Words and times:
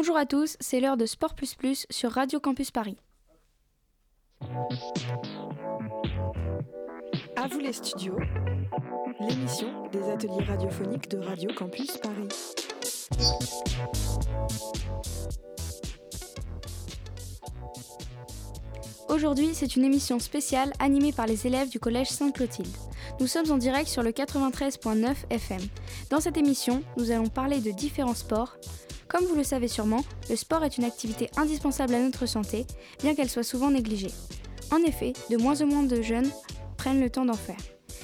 Bonjour 0.00 0.16
à 0.16 0.26
tous, 0.26 0.56
c'est 0.60 0.78
l'heure 0.78 0.96
de 0.96 1.06
Sport 1.06 1.34
Plus 1.34 1.56
Plus 1.56 1.84
sur 1.90 2.12
Radio 2.12 2.38
Campus 2.38 2.70
Paris. 2.70 2.96
À 7.34 7.48
vous 7.50 7.58
les 7.58 7.72
studios, 7.72 8.16
l'émission 9.18 9.88
des 9.90 10.04
ateliers 10.08 10.44
radiophoniques 10.44 11.10
de 11.10 11.18
Radio 11.18 11.50
Campus 11.52 11.96
Paris. 11.96 12.28
Aujourd'hui, 19.08 19.50
c'est 19.52 19.74
une 19.74 19.82
émission 19.82 20.20
spéciale 20.20 20.72
animée 20.78 21.10
par 21.10 21.26
les 21.26 21.48
élèves 21.48 21.70
du 21.70 21.80
collège 21.80 22.10
Sainte-Clotilde. 22.10 22.68
Nous 23.18 23.26
sommes 23.26 23.50
en 23.50 23.58
direct 23.58 23.88
sur 23.88 24.04
le 24.04 24.12
93.9 24.12 25.16
FM. 25.30 25.60
Dans 26.08 26.20
cette 26.20 26.36
émission, 26.36 26.84
nous 26.96 27.10
allons 27.10 27.26
parler 27.26 27.60
de 27.60 27.72
différents 27.72 28.14
sports. 28.14 28.58
Comme 29.08 29.24
vous 29.24 29.34
le 29.34 29.44
savez 29.44 29.68
sûrement, 29.68 30.04
le 30.28 30.36
sport 30.36 30.64
est 30.64 30.76
une 30.76 30.84
activité 30.84 31.30
indispensable 31.36 31.94
à 31.94 32.00
notre 32.00 32.26
santé, 32.26 32.66
bien 33.02 33.14
qu'elle 33.14 33.30
soit 33.30 33.42
souvent 33.42 33.70
négligée. 33.70 34.10
En 34.70 34.78
effet, 34.78 35.14
de 35.30 35.38
moins 35.38 35.60
en 35.62 35.66
moins 35.66 35.82
de 35.82 36.02
jeunes 36.02 36.30
prennent 36.76 37.00
le 37.00 37.08
temps 37.08 37.24
d'en 37.24 37.32
faire. 37.32 37.56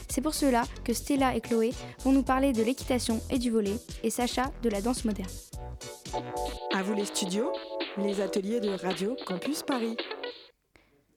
C'est 0.08 0.22
pour 0.22 0.34
cela 0.34 0.62
que 0.84 0.94
Stella 0.94 1.36
et 1.36 1.40
Chloé 1.40 1.72
vont 2.04 2.12
nous 2.12 2.22
parler 2.22 2.52
de 2.52 2.62
l'équitation 2.62 3.20
et 3.30 3.38
du 3.38 3.50
volet, 3.50 3.76
et 4.02 4.10
Sacha 4.10 4.50
de 4.62 4.70
la 4.70 4.80
danse 4.80 5.04
moderne. 5.04 5.28
À 6.72 6.82
vous 6.82 6.94
les 6.94 7.04
studios, 7.04 7.52
les 7.98 8.20
ateliers 8.20 8.60
de 8.60 8.70
Radio 8.70 9.16
Campus 9.26 9.62
Paris. 9.62 9.96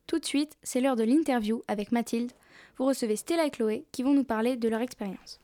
Tout 0.05 0.19
de 0.19 0.25
suite, 0.25 0.58
c'est 0.63 0.81
l'heure 0.81 0.95
de 0.95 1.03
l'interview 1.03 1.61
avec 1.67 1.91
Mathilde. 1.91 2.31
Vous 2.77 2.85
recevez 2.85 3.16
Stella 3.16 3.45
et 3.45 3.52
Chloé 3.52 3.85
qui 3.91 4.03
vont 4.03 4.13
nous 4.13 4.23
parler 4.23 4.58
de 4.58 4.67
leur 4.67 4.81
expérience. 4.81 5.39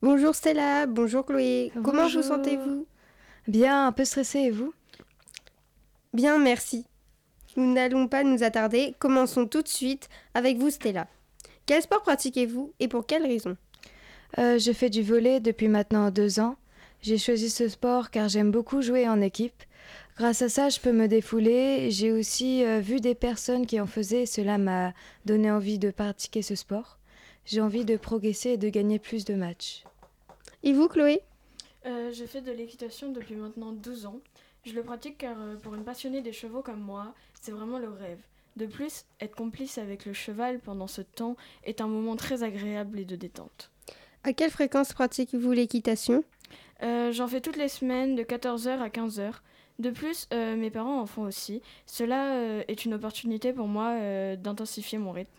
Bonjour 0.00 0.34
Stella, 0.34 0.86
bonjour 0.86 1.26
Chloé. 1.26 1.72
Comment 1.82 2.08
vous 2.08 2.22
sentez-vous? 2.22 2.86
Bien, 3.48 3.86
un 3.86 3.92
peu 3.92 4.04
stressé 4.04 4.40
et 4.40 4.50
vous? 4.50 4.74
Bien, 6.12 6.38
merci. 6.38 6.84
Nous 7.56 7.72
n'allons 7.72 8.06
pas 8.06 8.22
nous 8.22 8.42
attarder. 8.42 8.94
Commençons 8.98 9.46
tout 9.46 9.62
de 9.62 9.68
suite 9.68 10.10
avec 10.34 10.58
vous 10.58 10.68
Stella. 10.68 11.06
Quel 11.64 11.80
sport 11.80 12.02
pratiquez-vous 12.02 12.74
et 12.78 12.88
pour 12.88 13.06
quelle 13.06 13.26
raison? 13.26 13.56
Euh, 14.36 14.58
Je 14.58 14.72
fais 14.72 14.90
du 14.90 15.02
volet 15.02 15.40
depuis 15.40 15.68
maintenant 15.68 16.10
deux 16.10 16.40
ans. 16.40 16.56
J'ai 17.00 17.16
choisi 17.16 17.48
ce 17.48 17.68
sport 17.68 18.10
car 18.10 18.28
j'aime 18.28 18.50
beaucoup 18.50 18.82
jouer 18.82 19.08
en 19.08 19.22
équipe. 19.22 19.62
Grâce 20.18 20.42
à 20.42 20.50
ça, 20.50 20.68
je 20.68 20.80
peux 20.80 20.92
me 20.92 21.08
défouler. 21.08 21.90
J'ai 21.90 22.12
aussi 22.12 22.62
euh, 22.64 22.80
vu 22.80 23.00
des 23.00 23.14
personnes 23.14 23.64
qui 23.64 23.80
en 23.80 23.86
faisaient 23.86 24.26
cela 24.26 24.58
m'a 24.58 24.92
donné 25.24 25.50
envie 25.50 25.78
de 25.78 25.90
pratiquer 25.90 26.42
ce 26.42 26.54
sport. 26.54 26.98
J'ai 27.46 27.62
envie 27.62 27.86
de 27.86 27.96
progresser 27.96 28.50
et 28.50 28.56
de 28.58 28.68
gagner 28.68 28.98
plus 28.98 29.24
de 29.24 29.32
matchs. 29.32 29.84
Et 30.62 30.74
vous 30.74 30.88
Chloé? 30.88 31.22
Euh, 31.88 32.12
je 32.12 32.24
fais 32.24 32.42
de 32.42 32.52
l'équitation 32.52 33.10
depuis 33.12 33.34
maintenant 33.34 33.72
12 33.72 34.06
ans. 34.06 34.20
Je 34.64 34.74
le 34.74 34.82
pratique 34.82 35.18
car 35.18 35.36
euh, 35.40 35.56
pour 35.56 35.74
une 35.74 35.84
passionnée 35.84 36.20
des 36.20 36.32
chevaux 36.32 36.60
comme 36.60 36.80
moi, 36.80 37.14
c'est 37.40 37.52
vraiment 37.52 37.78
le 37.78 37.88
rêve. 37.88 38.18
De 38.56 38.66
plus, 38.66 39.04
être 39.20 39.34
complice 39.34 39.78
avec 39.78 40.04
le 40.04 40.12
cheval 40.12 40.58
pendant 40.58 40.88
ce 40.88 41.00
temps 41.00 41.36
est 41.64 41.80
un 41.80 41.86
moment 41.86 42.16
très 42.16 42.42
agréable 42.42 42.98
et 42.98 43.04
de 43.04 43.16
détente. 43.16 43.70
À 44.24 44.32
quelle 44.32 44.50
fréquence 44.50 44.92
pratiquez-vous 44.92 45.52
l'équitation? 45.52 46.24
Euh, 46.82 47.12
J'en 47.12 47.28
fais 47.28 47.40
toutes 47.40 47.56
les 47.56 47.68
semaines 47.68 48.16
de 48.16 48.22
14h 48.22 48.80
à 48.80 48.88
15h. 48.88 49.32
De 49.78 49.90
plus, 49.90 50.26
euh, 50.34 50.56
mes 50.56 50.70
parents 50.70 51.00
en 51.00 51.06
font 51.06 51.22
aussi. 51.22 51.62
Cela 51.86 52.64
est 52.66 52.84
une 52.84 52.94
opportunité 52.94 53.52
pour 53.52 53.68
moi 53.68 54.36
d'intensifier 54.36 54.98
mon 54.98 55.12
rythme. 55.12 55.30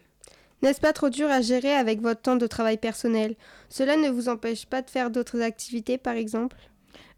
N'est-ce 0.61 0.81
pas 0.81 0.93
trop 0.93 1.09
dur 1.09 1.29
à 1.29 1.41
gérer 1.41 1.73
avec 1.73 2.01
votre 2.01 2.21
temps 2.21 2.35
de 2.35 2.47
travail 2.47 2.77
personnel? 2.77 3.35
Cela 3.69 3.95
ne 3.95 4.09
vous 4.09 4.27
empêche 4.27 4.65
pas 4.65 4.81
de 4.81 4.89
faire 4.89 5.09
d'autres 5.09 5.41
activités 5.41 5.97
par 5.97 6.15
exemple? 6.15 6.57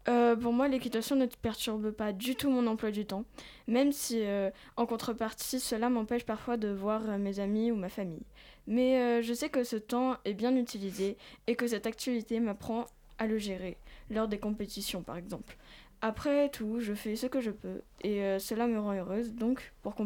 Euh, 0.08 0.34
pour 0.34 0.52
moi, 0.52 0.68
l'équitation 0.68 1.14
ne 1.14 1.26
perturbe 1.26 1.92
pas 1.92 2.12
du 2.12 2.34
tout 2.34 2.50
mon 2.50 2.66
emploi 2.66 2.90
du 2.90 3.06
temps, 3.06 3.24
même 3.68 3.92
si, 3.92 4.20
euh, 4.20 4.50
en 4.76 4.84
contrepartie, 4.86 5.60
cela 5.60 5.90
m'empêche 5.90 6.24
parfois 6.24 6.56
de 6.56 6.68
voir 6.68 7.08
euh, 7.08 7.18
mes 7.18 7.38
amis 7.38 7.70
ou 7.70 7.76
ma 7.76 7.88
famille. 7.88 8.26
Mais 8.66 9.22
je 9.22 9.34
sais 9.34 9.48
que 9.48 9.64
ce 9.64 9.74
temps 9.76 10.16
est 10.24 10.34
bien 10.34 10.56
utilisé 10.56 11.16
et 11.48 11.56
que 11.56 11.66
cette 11.66 11.86
activité 11.86 12.38
m'apprend 12.38 12.86
à 13.18 13.26
le 13.26 13.36
gérer, 13.36 13.76
lors 14.08 14.28
des 14.28 14.38
compétitions 14.38 15.02
par 15.02 15.16
exemple. 15.16 15.56
Après 16.00 16.48
tout, 16.48 16.78
je 16.78 16.94
fais 16.94 17.16
ce 17.16 17.26
que 17.26 17.40
je 17.40 17.50
peux 17.50 17.82
et 18.02 18.38
cela 18.38 18.68
me 18.68 18.78
rend 18.78 18.92
heureuse, 18.94 19.34
donc 19.34 19.72
pour, 19.82 19.96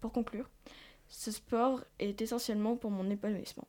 pour 0.00 0.12
conclure, 0.12 0.48
ce 1.08 1.30
sport 1.30 1.82
est 1.98 2.20
essentiellement 2.20 2.76
pour 2.76 2.90
mon 2.90 3.10
épanouissement. 3.10 3.66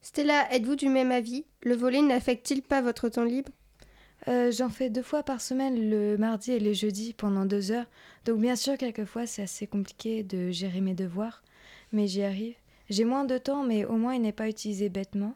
Stella, 0.00 0.52
êtes-vous 0.52 0.76
du 0.76 0.88
même 0.88 1.10
avis? 1.10 1.44
Le 1.62 1.74
volet 1.74 2.02
n'affecte-t-il 2.02 2.62
pas 2.62 2.82
votre 2.82 3.08
temps 3.08 3.24
libre? 3.24 3.50
Euh, 4.28 4.50
J'en 4.52 4.68
fais 4.68 4.90
deux 4.90 5.02
fois 5.02 5.22
par 5.22 5.40
semaine, 5.40 5.90
le 5.90 6.16
mardi 6.16 6.52
et 6.52 6.60
le 6.60 6.72
jeudi, 6.72 7.14
pendant 7.14 7.44
deux 7.44 7.72
heures. 7.72 7.86
Donc 8.24 8.40
bien 8.40 8.56
sûr, 8.56 8.76
quelquefois, 8.76 9.26
c'est 9.26 9.42
assez 9.42 9.66
compliqué 9.66 10.22
de 10.22 10.50
gérer 10.50 10.80
mes 10.80 10.94
devoirs, 10.94 11.42
mais 11.92 12.06
j'y 12.06 12.22
arrive. 12.22 12.54
J'ai 12.90 13.04
moins 13.04 13.24
de 13.24 13.38
temps, 13.38 13.64
mais 13.64 13.84
au 13.84 13.96
moins 13.96 14.14
il 14.14 14.22
n'est 14.22 14.32
pas 14.32 14.48
utilisé 14.48 14.88
bêtement. 14.88 15.34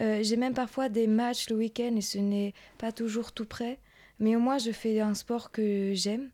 Euh, 0.00 0.20
J'ai 0.22 0.36
même 0.36 0.54
parfois 0.54 0.88
des 0.88 1.06
matchs 1.06 1.48
le 1.50 1.56
week-end 1.56 1.94
et 1.96 2.00
ce 2.00 2.18
n'est 2.18 2.54
pas 2.78 2.92
toujours 2.92 3.32
tout 3.32 3.44
prêt, 3.44 3.78
mais 4.18 4.36
au 4.36 4.40
moins 4.40 4.58
je 4.58 4.72
fais 4.72 5.00
un 5.00 5.14
sport 5.14 5.50
que 5.50 5.92
j'aime. 5.94 6.30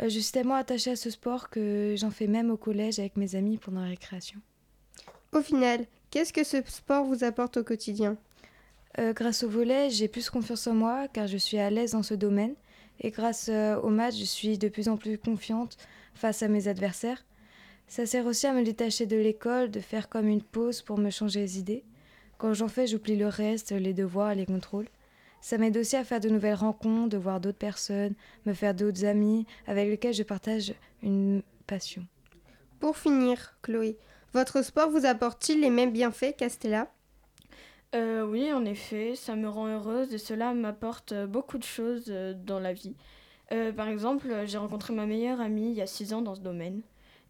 Euh, 0.00 0.08
je 0.08 0.18
suis 0.18 0.32
tellement 0.32 0.54
attachée 0.54 0.92
à 0.92 0.96
ce 0.96 1.10
sport 1.10 1.50
que 1.50 1.94
j'en 1.96 2.10
fais 2.10 2.26
même 2.26 2.50
au 2.50 2.56
collège 2.56 2.98
avec 2.98 3.16
mes 3.16 3.36
amis 3.36 3.58
pendant 3.58 3.82
la 3.82 3.88
récréation. 3.88 4.40
Au 5.32 5.40
final, 5.40 5.86
qu'est-ce 6.10 6.32
que 6.32 6.44
ce 6.44 6.58
sport 6.66 7.04
vous 7.04 7.24
apporte 7.24 7.56
au 7.56 7.64
quotidien? 7.64 8.16
Euh, 8.98 9.12
grâce 9.12 9.42
au 9.42 9.48
volet, 9.48 9.90
j'ai 9.90 10.08
plus 10.08 10.30
confiance 10.30 10.66
en 10.66 10.74
moi 10.74 11.08
car 11.08 11.26
je 11.26 11.36
suis 11.36 11.58
à 11.58 11.70
l'aise 11.70 11.92
dans 11.92 12.02
ce 12.02 12.14
domaine. 12.14 12.54
Et 13.00 13.10
grâce 13.10 13.48
euh, 13.48 13.76
au 13.80 13.88
match, 13.88 14.16
je 14.16 14.24
suis 14.24 14.56
de 14.58 14.68
plus 14.68 14.88
en 14.88 14.96
plus 14.96 15.18
confiante 15.18 15.76
face 16.14 16.42
à 16.42 16.48
mes 16.48 16.68
adversaires. 16.68 17.24
Ça 17.88 18.06
sert 18.06 18.26
aussi 18.26 18.46
à 18.46 18.52
me 18.52 18.62
détacher 18.62 19.06
de 19.06 19.16
l'école, 19.16 19.70
de 19.70 19.80
faire 19.80 20.08
comme 20.08 20.28
une 20.28 20.42
pause 20.42 20.80
pour 20.82 20.98
me 20.98 21.10
changer 21.10 21.40
les 21.40 21.58
idées. 21.58 21.84
Quand 22.38 22.54
j'en 22.54 22.68
fais, 22.68 22.86
j'oublie 22.86 23.16
le 23.16 23.26
reste, 23.26 23.72
les 23.72 23.92
devoirs 23.92 24.30
et 24.30 24.36
les 24.36 24.46
contrôles. 24.46 24.88
Ça 25.44 25.58
m'aide 25.58 25.76
aussi 25.76 25.94
à 25.94 26.04
faire 26.04 26.20
de 26.20 26.30
nouvelles 26.30 26.54
rencontres, 26.54 27.10
de 27.10 27.18
voir 27.18 27.38
d'autres 27.38 27.58
personnes, 27.58 28.14
me 28.46 28.54
faire 28.54 28.72
d'autres 28.72 29.04
amis 29.04 29.44
avec 29.66 29.90
lesquels 29.90 30.14
je 30.14 30.22
partage 30.22 30.72
une 31.02 31.42
passion. 31.66 32.06
Pour 32.80 32.96
finir, 32.96 33.54
Chloé, 33.60 33.98
votre 34.32 34.64
sport 34.64 34.88
vous 34.88 35.04
apporte-t-il 35.04 35.60
les 35.60 35.68
mêmes 35.68 35.92
bienfaits 35.92 36.34
qu'à 36.38 36.48
Stella? 36.48 36.90
Euh, 37.94 38.24
oui, 38.26 38.54
en 38.54 38.64
effet, 38.64 39.16
ça 39.16 39.36
me 39.36 39.46
rend 39.46 39.66
heureuse 39.66 40.14
et 40.14 40.18
cela 40.18 40.54
m'apporte 40.54 41.12
euh, 41.12 41.26
beaucoup 41.26 41.58
de 41.58 41.62
choses 41.62 42.06
euh, 42.08 42.32
dans 42.32 42.58
la 42.58 42.72
vie. 42.72 42.94
Euh, 43.52 43.70
par 43.70 43.88
exemple, 43.88 44.26
j'ai 44.46 44.56
rencontré 44.56 44.94
ma 44.94 45.04
meilleure 45.04 45.42
amie 45.42 45.72
il 45.72 45.76
y 45.76 45.82
a 45.82 45.86
six 45.86 46.14
ans 46.14 46.22
dans 46.22 46.36
ce 46.36 46.40
domaine. 46.40 46.80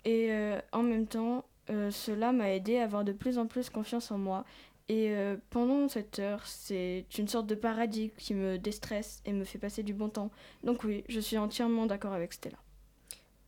Et 0.04 0.28
euh, 0.30 0.60
en 0.70 0.84
même 0.84 1.08
temps, 1.08 1.44
euh, 1.70 1.90
cela 1.90 2.32
m'a 2.32 2.52
aidé 2.52 2.78
à 2.78 2.84
avoir 2.84 3.04
de 3.04 3.12
plus 3.12 3.38
en 3.38 3.46
plus 3.46 3.70
confiance 3.70 4.10
en 4.10 4.18
moi. 4.18 4.44
Et 4.88 5.10
euh, 5.10 5.36
pendant 5.50 5.88
cette 5.88 6.18
heure, 6.18 6.46
c'est 6.46 7.06
une 7.16 7.28
sorte 7.28 7.46
de 7.46 7.54
paradis 7.54 8.10
qui 8.18 8.34
me 8.34 8.58
déstresse 8.58 9.22
et 9.24 9.32
me 9.32 9.44
fait 9.44 9.58
passer 9.58 9.82
du 9.82 9.94
bon 9.94 10.10
temps. 10.10 10.30
Donc 10.62 10.84
oui, 10.84 11.04
je 11.08 11.20
suis 11.20 11.38
entièrement 11.38 11.86
d'accord 11.86 12.12
avec 12.12 12.34
Stella. 12.34 12.58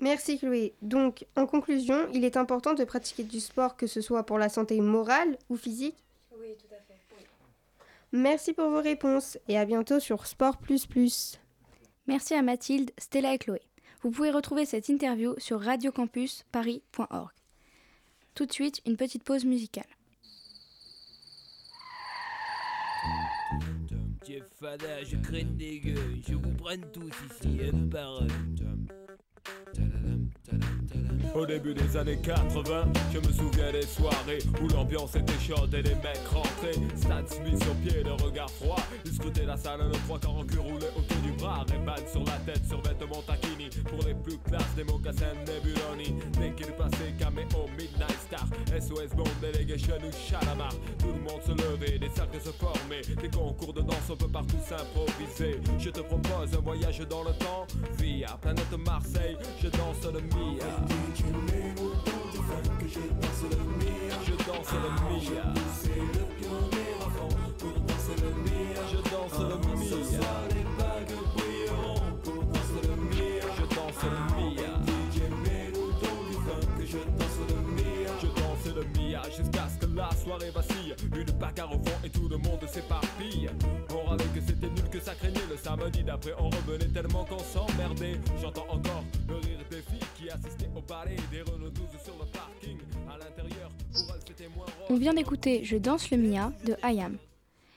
Merci 0.01 0.39
Chloé. 0.39 0.75
Donc, 0.83 1.27
en 1.37 1.47
conclusion, 1.47 2.09
il 2.13 2.25
est 2.25 2.37
important 2.37 2.75
de 2.75 2.85
pratiquer 2.85 3.23
du 3.23 3.41
sport 3.41 3.77
que 3.77 3.87
ce 3.87 4.01
soit 4.01 4.25
pour 4.25 4.39
la 4.39 4.49
santé 4.49 4.81
morale 4.81 5.39
ou 5.49 5.57
physique 5.57 5.97
Oui, 6.39 6.49
tout 6.59 6.75
à 6.75 6.77
fait. 6.77 7.01
Merci 8.13 8.53
pour 8.53 8.71
vos 8.71 8.81
réponses 8.81 9.39
et 9.49 9.59
à 9.59 9.65
bientôt 9.65 10.01
sur 10.01 10.27
Sport 10.27 10.59
Plus 10.59 10.87
Plus. 10.87 11.39
Merci 12.07 12.35
à 12.35 12.43
Mathilde, 12.43 12.93
Stella 12.99 13.35
et 13.35 13.39
Chloé. 13.39 13.61
Vous 14.03 14.11
pouvez 14.11 14.31
retrouver 14.31 14.65
cette 14.65 14.89
interview 14.89 15.35
sur 15.39 15.61
radiocampusparis.org. 15.61 17.36
Tout 18.37 18.45
de 18.45 18.53
suite, 18.53 18.83
une 18.85 18.99
petite 18.99 19.25
pause 19.25 19.47
musicale. 19.47 19.87
Jeff 24.29 24.45
Fada, 24.61 25.03
je 25.05 25.17
craigne 25.17 25.57
des 25.57 25.81
gueules, 25.81 26.19
je 26.29 26.35
vous 26.35 26.53
prenne 26.53 26.85
tous 26.93 27.09
ici, 27.09 27.61
un 27.73 27.89
par. 27.89 28.21
Au 31.35 31.45
début 31.45 31.75
des 31.75 31.97
années 31.97 32.19
80, 32.23 32.93
je 33.13 33.19
me 33.19 33.33
souviens 33.33 33.73
des 33.73 33.83
soirées 33.83 34.39
où 34.63 34.69
l'ambiance 34.69 35.15
était 35.17 35.39
chaude 35.39 35.73
et 35.75 35.83
les 35.83 35.95
mecs 35.97 36.27
rentraient. 36.31 36.73
Stan 36.97 37.27
Smith 37.27 37.63
sur 37.63 37.75
pied, 37.77 38.03
le 38.03 38.13
regard 38.13 38.51
froid. 38.51 38.81
Ils 39.05 39.13
scrutaient 39.13 39.45
la 39.45 39.57
salle, 39.57 39.81
le 39.81 39.93
trois 40.07 40.19
quarts 40.19 40.37
en 40.37 40.45
cul 40.45 40.59
roulé 40.59 40.87
autour 40.97 41.19
du 41.19 41.33
bras. 41.33 41.65
Rayman 41.69 42.01
sur 42.11 42.25
la 42.25 42.39
tête, 42.39 42.67
sur 42.67 42.81
vêtements 42.81 43.23
taquini. 43.23 43.69
Pour 43.85 44.03
les 44.07 44.15
plus 44.15 44.39
classes, 44.39 44.75
des 44.77 44.85
mocassins 44.85 45.35
Nebuloni. 45.47 46.15
Dès 46.39 46.53
qu'il 46.53 46.73
passait, 46.73 47.13
caméo. 47.19 47.67
SOS 48.81 49.15
Bond, 49.17 49.25
Delegation 49.41 49.97
ou 49.97 50.11
Chalamar. 50.13 50.75
Tout 50.99 51.07
le 51.07 51.21
monde 51.21 51.41
se 51.45 51.53
levait, 51.53 51.99
des 51.99 52.11
cercles 52.11 52.41
se 52.41 52.51
formaient. 52.51 53.01
Des 53.21 53.31
concours 53.31 53.73
de 53.73 53.81
danse, 53.81 54.11
on 54.11 54.17
peut 54.17 54.29
partout 54.29 54.59
s'improviser. 54.65 55.61
Je 55.79 55.91
te 55.91 56.01
propose 56.01 56.53
un 56.55 56.61
voyage 56.61 56.99
dans 57.09 57.23
le 57.23 57.33
temps. 57.33 57.67
Via 57.99 58.37
planète 58.41 58.73
Marseille, 58.85 59.37
je 59.63 59.69
danse 59.69 60.03
le 60.05 60.21
Mia. 60.21 60.67
Je 61.15 61.23
danse 61.23 61.33
le 63.51 63.57
Mia. 63.85 64.17
Je 64.25 64.35
danse 64.37 64.73
le 64.73 64.79
Mia. 64.99 65.07
Je 65.25 65.25
danse 65.53 65.85
le 65.85 65.91
Mia. 66.71 66.76
Soirée 80.37 80.51
vacille, 80.51 80.95
une 81.15 81.39
bagarre 81.39 81.73
au 81.73 81.79
fond 81.79 81.99
et 82.05 82.11
tout 82.11 82.29
le 82.29 82.37
monde 82.37 82.61
s'éparpille. 82.71 83.49
On 83.91 84.09
râlait 84.09 84.25
que 84.35 84.41
c'était 84.47 84.69
nul, 84.69 84.89
que 84.91 85.01
ça 85.01 85.15
craignait 85.15 85.47
le 85.49 85.57
samedi 85.57 86.03
d'après, 86.03 86.35
on 86.39 86.51
revenait 86.51 86.89
tellement 86.89 87.25
qu'on 87.25 87.39
s'emmerdait. 87.39 88.21
J'entends 88.41 88.67
encore 88.69 89.05
le 89.29 89.37
rire 89.37 89.59
des 89.71 89.83
filles 89.83 90.09
qui 90.17 90.31
assistaient 90.31 90.71
au 90.77 90.81
balai 90.81 91.17
des 91.31 91.43
Renault 91.43 91.71
12 91.71 91.87
sur 92.05 92.15
le 92.19 92.27
parking. 92.27 92.79
À 93.09 93.19
l'intérieur, 93.19 93.71
pour 93.93 94.15
elles 94.15 94.21
c'était 94.27 94.49
moins 94.49 94.67
rose. 94.67 94.87
On 94.91 94.97
vient 94.97 95.15
d'écouter 95.15 95.65
Je 95.65 95.77
danse 95.77 96.11
le 96.11 96.19
Mia 96.19 96.53
de 96.65 96.77
Ayam. 96.83 97.17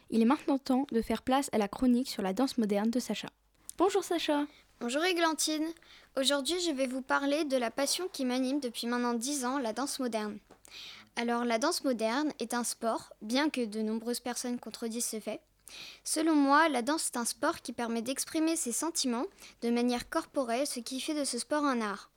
Il 0.09 0.21
est 0.21 0.25
maintenant 0.25 0.57
temps 0.57 0.87
de 0.91 1.01
faire 1.01 1.21
place 1.21 1.49
à 1.53 1.57
la 1.57 1.67
chronique 1.67 2.09
sur 2.09 2.23
la 2.23 2.33
danse 2.33 2.57
moderne 2.57 2.89
de 2.89 2.99
Sacha. 2.99 3.29
Bonjour 3.77 4.03
Sacha 4.03 4.45
Bonjour 4.81 5.03
Églantine. 5.03 5.67
Aujourd'hui, 6.17 6.55
je 6.65 6.71
vais 6.71 6.87
vous 6.87 7.01
parler 7.01 7.43
de 7.43 7.57
la 7.57 7.69
passion 7.69 8.07
qui 8.11 8.23
m'anime 8.23 8.61
depuis 8.61 8.87
maintenant 8.87 9.13
10 9.13 9.45
ans, 9.45 9.59
la 9.59 9.73
danse 9.73 9.99
moderne. 9.99 10.37
Alors, 11.21 11.43
la 11.43 11.59
danse 11.59 11.83
moderne 11.83 12.31
est 12.39 12.53
un 12.53 12.63
sport, 12.63 13.11
bien 13.21 13.49
que 13.49 13.65
de 13.65 13.81
nombreuses 13.81 14.21
personnes 14.21 14.57
contredisent 14.57 15.03
ce 15.03 15.19
fait. 15.19 15.41
Selon 16.05 16.33
moi, 16.33 16.69
la 16.69 16.81
danse 16.81 17.07
est 17.07 17.17
un 17.17 17.25
sport 17.25 17.59
qui 17.59 17.73
permet 17.73 18.01
d'exprimer 18.01 18.55
ses 18.55 18.71
sentiments 18.71 19.25
de 19.61 19.69
manière 19.69 20.09
corporelle, 20.09 20.65
ce 20.65 20.79
qui 20.79 21.01
fait 21.01 21.13
de 21.13 21.25
ce 21.25 21.37
sport 21.37 21.65
un 21.65 21.81
art. 21.81 22.09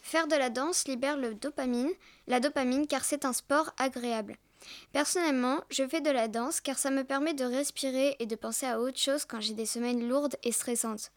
Faire 0.00 0.28
de 0.28 0.34
la 0.34 0.48
danse 0.48 0.88
libère 0.88 1.18
le 1.18 1.34
dopamine, 1.34 1.90
la 2.26 2.40
dopamine 2.40 2.86
car 2.86 3.04
c'est 3.04 3.26
un 3.26 3.34
sport 3.34 3.70
agréable. 3.76 4.38
Personnellement, 4.94 5.60
je 5.68 5.86
fais 5.86 6.00
de 6.00 6.10
la 6.10 6.26
danse 6.26 6.62
car 6.62 6.78
ça 6.78 6.90
me 6.90 7.04
permet 7.04 7.34
de 7.34 7.44
respirer 7.44 8.16
et 8.18 8.24
de 8.24 8.34
penser 8.34 8.64
à 8.64 8.80
autre 8.80 8.98
chose 8.98 9.26
quand 9.26 9.42
j'ai 9.42 9.52
des 9.52 9.66
semaines 9.66 10.08
lourdes 10.08 10.36
et 10.42 10.52
stressantes. 10.52 11.10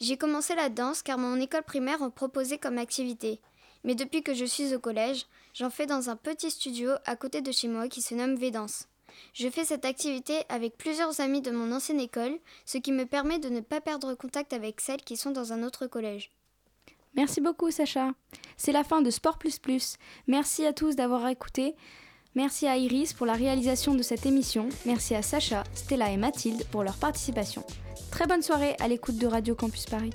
J'ai 0.00 0.16
commencé 0.16 0.56
la 0.56 0.68
danse 0.68 1.02
car 1.02 1.16
mon 1.16 1.40
école 1.40 1.62
primaire 1.62 2.02
en 2.02 2.10
proposait 2.10 2.58
comme 2.58 2.78
activité. 2.78 3.40
Mais 3.86 3.94
depuis 3.94 4.22
que 4.22 4.34
je 4.34 4.44
suis 4.44 4.74
au 4.74 4.78
collège, 4.78 5.26
j'en 5.54 5.70
fais 5.70 5.86
dans 5.86 6.10
un 6.10 6.16
petit 6.16 6.50
studio 6.50 6.90
à 7.06 7.16
côté 7.16 7.40
de 7.40 7.52
chez 7.52 7.68
moi 7.68 7.88
qui 7.88 8.02
se 8.02 8.14
nomme 8.14 8.34
Védance. 8.34 8.88
Je 9.32 9.48
fais 9.48 9.64
cette 9.64 9.84
activité 9.84 10.42
avec 10.48 10.76
plusieurs 10.76 11.20
amis 11.20 11.40
de 11.40 11.52
mon 11.52 11.72
ancienne 11.72 12.00
école, 12.00 12.36
ce 12.66 12.78
qui 12.78 12.92
me 12.92 13.06
permet 13.06 13.38
de 13.38 13.48
ne 13.48 13.60
pas 13.60 13.80
perdre 13.80 14.14
contact 14.14 14.52
avec 14.52 14.80
celles 14.80 15.02
qui 15.02 15.16
sont 15.16 15.30
dans 15.30 15.52
un 15.52 15.62
autre 15.62 15.86
collège. 15.86 16.32
Merci 17.14 17.40
beaucoup 17.40 17.70
Sacha. 17.70 18.12
C'est 18.56 18.72
la 18.72 18.84
fin 18.84 19.00
de 19.00 19.10
Sport. 19.10 19.38
Merci 20.26 20.66
à 20.66 20.72
tous 20.72 20.96
d'avoir 20.96 21.26
écouté. 21.28 21.74
Merci 22.34 22.66
à 22.66 22.76
Iris 22.76 23.14
pour 23.14 23.24
la 23.24 23.32
réalisation 23.32 23.94
de 23.94 24.02
cette 24.02 24.26
émission. 24.26 24.68
Merci 24.84 25.14
à 25.14 25.22
Sacha, 25.22 25.64
Stella 25.74 26.10
et 26.10 26.18
Mathilde 26.18 26.66
pour 26.70 26.82
leur 26.82 26.96
participation. 26.96 27.64
Très 28.10 28.26
bonne 28.26 28.42
soirée 28.42 28.76
à 28.80 28.88
l'écoute 28.88 29.16
de 29.16 29.26
Radio 29.26 29.54
Campus 29.54 29.86
Paris. 29.86 30.12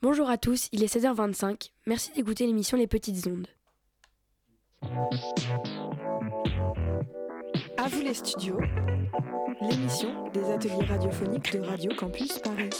Bonjour 0.00 0.30
à 0.30 0.38
tous, 0.38 0.68
il 0.72 0.82
est 0.82 0.94
16h25. 0.94 1.70
Merci 1.86 2.12
d'écouter 2.12 2.46
l'émission 2.46 2.78
Les 2.78 2.86
Petites 2.86 3.26
Ondes. 3.26 3.46
À 7.76 7.88
vous 7.88 8.00
les 8.00 8.14
studios, 8.14 8.58
l'émission 9.60 10.30
des 10.32 10.44
ateliers 10.44 10.86
radiophoniques 10.86 11.52
de 11.52 11.60
Radio 11.60 11.92
Campus 11.94 12.38
Paris. 12.38 12.70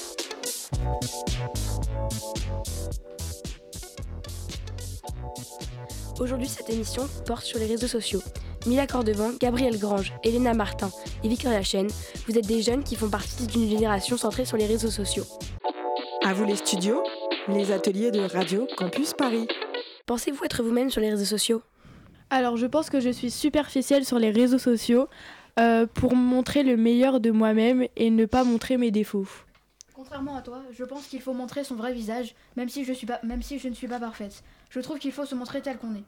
Aujourd'hui, 6.20 6.48
cette 6.48 6.68
émission 6.68 7.08
porte 7.26 7.44
sur 7.44 7.60
les 7.60 7.66
réseaux 7.66 7.86
sociaux. 7.86 8.20
Mila 8.66 8.88
Cordevin, 8.88 9.34
Gabriel 9.38 9.78
Grange, 9.78 10.12
Elena 10.24 10.52
Martin 10.52 10.90
et 11.22 11.28
Victoria 11.28 11.62
Chen, 11.62 11.86
vous 12.26 12.36
êtes 12.36 12.46
des 12.46 12.60
jeunes 12.60 12.82
qui 12.82 12.96
font 12.96 13.08
partie 13.08 13.46
d'une 13.46 13.68
génération 13.68 14.16
centrée 14.16 14.44
sur 14.44 14.56
les 14.56 14.66
réseaux 14.66 14.90
sociaux. 14.90 15.24
À 16.24 16.34
vous 16.34 16.44
les 16.44 16.56
studios, 16.56 17.04
les 17.46 17.70
ateliers 17.70 18.10
de 18.10 18.20
Radio 18.20 18.66
Campus 18.76 19.14
Paris. 19.14 19.46
Pensez-vous 20.06 20.44
être 20.44 20.64
vous-même 20.64 20.90
sur 20.90 21.00
les 21.00 21.10
réseaux 21.10 21.24
sociaux? 21.24 21.62
Alors, 22.30 22.56
je 22.56 22.66
pense 22.66 22.90
que 22.90 22.98
je 22.98 23.10
suis 23.10 23.30
superficielle 23.30 24.04
sur 24.04 24.18
les 24.18 24.32
réseaux 24.32 24.58
sociaux 24.58 25.08
euh, 25.60 25.86
pour 25.86 26.16
montrer 26.16 26.64
le 26.64 26.76
meilleur 26.76 27.20
de 27.20 27.30
moi-même 27.30 27.86
et 27.94 28.10
ne 28.10 28.26
pas 28.26 28.42
montrer 28.42 28.76
mes 28.76 28.90
défauts. 28.90 29.28
Contrairement 29.94 30.36
à 30.36 30.42
toi, 30.42 30.62
je 30.72 30.84
pense 30.84 31.06
qu'il 31.06 31.20
faut 31.20 31.32
montrer 31.32 31.62
son 31.62 31.76
vrai 31.76 31.92
visage, 31.92 32.34
même 32.56 32.68
si 32.68 32.84
je, 32.84 32.92
suis 32.92 33.06
pas, 33.06 33.20
même 33.22 33.42
si 33.42 33.60
je 33.60 33.68
ne 33.68 33.74
suis 33.74 33.88
pas 33.88 34.00
parfaite. 34.00 34.42
Je 34.70 34.80
trouve 34.80 34.98
qu'il 34.98 35.12
faut 35.12 35.24
se 35.24 35.34
montrer 35.34 35.62
tel 35.62 35.78
qu'on 35.78 35.94
est. 35.94 36.04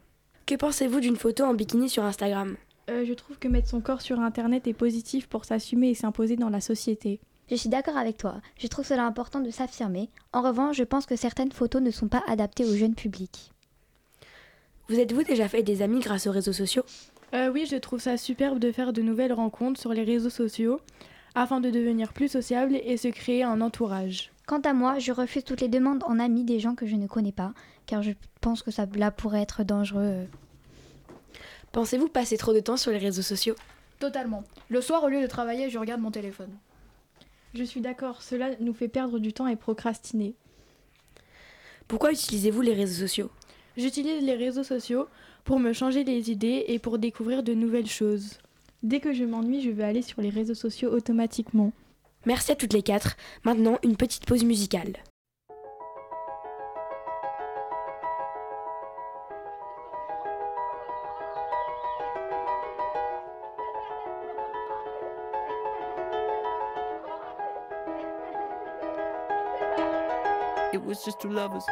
Que 0.47 0.55
pensez-vous 0.55 1.01
d'une 1.01 1.17
photo 1.17 1.45
en 1.45 1.55
bikini 1.55 1.89
sur 1.89 2.05
Instagram 2.05 2.57
Euh, 2.91 3.05
je 3.07 3.15
trouve 3.15 3.39
que 3.39 3.49
mettre 3.49 3.69
son 3.69 3.81
corps 3.81 4.01
sur 4.03 4.21
Internet 4.21 4.67
est 4.67 4.75
positif 4.75 5.29
pour 5.29 5.45
s'assumer 5.45 5.91
et 5.91 5.95
s'imposer 5.95 6.37
dans 6.37 6.51
la 6.51 6.61
société. 6.61 7.21
Je 7.51 7.57
suis 7.57 7.69
d'accord 7.69 7.97
avec 7.97 8.17
toi. 8.17 8.41
Je 8.59 8.67
trouve 8.69 8.87
cela 8.87 9.05
important 9.05 9.41
de 9.41 9.51
s'affirmer. 9.51 10.09
En 10.33 10.43
revanche, 10.43 10.77
je 10.77 10.85
pense 10.85 11.07
que 11.07 11.17
certaines 11.17 11.53
photos 11.53 11.83
ne 11.83 11.91
sont 11.91 12.09
pas 12.09 12.23
adaptées 12.29 12.65
au 12.65 12.77
jeune 12.77 12.95
public. 12.95 13.53
Vous 14.89 14.99
êtes-vous 14.99 15.23
déjà 15.23 15.49
fait 15.49 15.63
des 15.63 15.83
amis 15.83 16.01
grâce 16.01 16.27
aux 16.27 16.33
réseaux 16.33 16.53
sociaux? 16.53 16.85
Euh, 17.33 17.51
oui, 17.51 17.67
je 17.71 17.77
trouve 17.77 18.01
ça 18.01 18.17
superbe 18.17 18.59
de 18.59 18.73
faire 18.73 18.93
de 18.93 19.03
nouvelles 19.03 19.33
rencontres 19.33 19.81
sur 19.81 19.93
les 19.93 20.03
réseaux 20.05 20.31
sociaux 20.31 20.81
afin 21.35 21.61
de 21.61 21.71
devenir 21.71 22.13
plus 22.13 22.29
sociable 22.29 22.75
et 22.83 22.97
se 22.97 23.09
créer 23.09 23.45
un 23.45 23.61
entourage. 23.61 24.33
Quant 24.51 24.63
à 24.63 24.73
moi, 24.73 24.99
je 24.99 25.13
refuse 25.13 25.45
toutes 25.45 25.61
les 25.61 25.69
demandes 25.69 26.03
en 26.03 26.19
amis 26.19 26.43
des 26.43 26.59
gens 26.59 26.75
que 26.75 26.85
je 26.85 26.97
ne 26.97 27.07
connais 27.07 27.31
pas, 27.31 27.55
car 27.87 28.03
je 28.03 28.11
pense 28.41 28.65
que 28.65 28.73
ça 28.73 28.85
là 28.97 29.13
pourrait 29.13 29.43
être 29.43 29.63
dangereux. 29.63 30.27
Pensez-vous 31.71 32.09
passer 32.09 32.37
trop 32.37 32.53
de 32.53 32.59
temps 32.59 32.77
sur 32.77 32.91
les 32.91 32.99
réseaux 32.99 33.23
sociaux? 33.23 33.55
Totalement. 34.01 34.43
Le 34.69 34.81
soir, 34.81 35.05
au 35.05 35.09
lieu 35.09 35.23
de 35.23 35.29
travailler, 35.29 35.71
je 35.71 35.79
regarde 35.79 36.01
mon 36.01 36.11
téléphone. 36.11 36.51
Je 37.55 37.63
suis 37.63 37.81
d'accord, 37.81 38.23
cela 38.23 38.49
nous 38.59 38.75
fait 38.75 38.89
perdre 38.89 39.21
du 39.21 39.33
temps 39.33 39.47
et 39.47 39.55
procrastiner. 39.55 40.35
Pourquoi 41.87 42.11
utilisez-vous 42.11 42.63
les 42.63 42.75
réseaux 42.75 43.07
sociaux? 43.07 43.31
J'utilise 43.77 44.21
les 44.21 44.35
réseaux 44.35 44.65
sociaux 44.65 45.07
pour 45.45 45.61
me 45.61 45.73
changer 45.73 46.03
les 46.03 46.33
idées 46.33 46.65
et 46.67 46.81
pour 46.81 46.99
découvrir 46.99 47.45
de 47.45 47.55
nouvelles 47.55 47.87
choses. 47.87 48.39
Dès 48.83 48.99
que 48.99 49.13
je 49.13 49.23
m'ennuie, 49.23 49.63
je 49.63 49.71
vais 49.71 49.85
aller 49.85 50.03
sur 50.03 50.21
les 50.21 50.31
réseaux 50.31 50.55
sociaux 50.55 50.93
automatiquement. 50.93 51.71
Merci 52.27 52.53
à 52.53 52.57
toutes 52.57 52.75
les 52.75 52.83
quatre. 52.83 53.17
Maintenant, 53.45 53.79
une 53.83 53.97
petite 53.97 54.27
pause 54.27 54.45
musicale. 54.45 54.93
It 70.73 70.85
was 70.85 71.05
just 71.05 71.19
two 71.21 71.31
lovers 71.31 71.65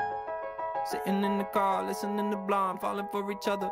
sitting 0.91 1.23
in 1.23 1.39
the 1.39 1.45
car, 1.53 1.85
listening 1.87 2.31
to 2.31 2.37
Blonde, 2.37 2.81
falling 2.81 3.07
for 3.13 3.31
each 3.31 3.47
other. 3.47 3.71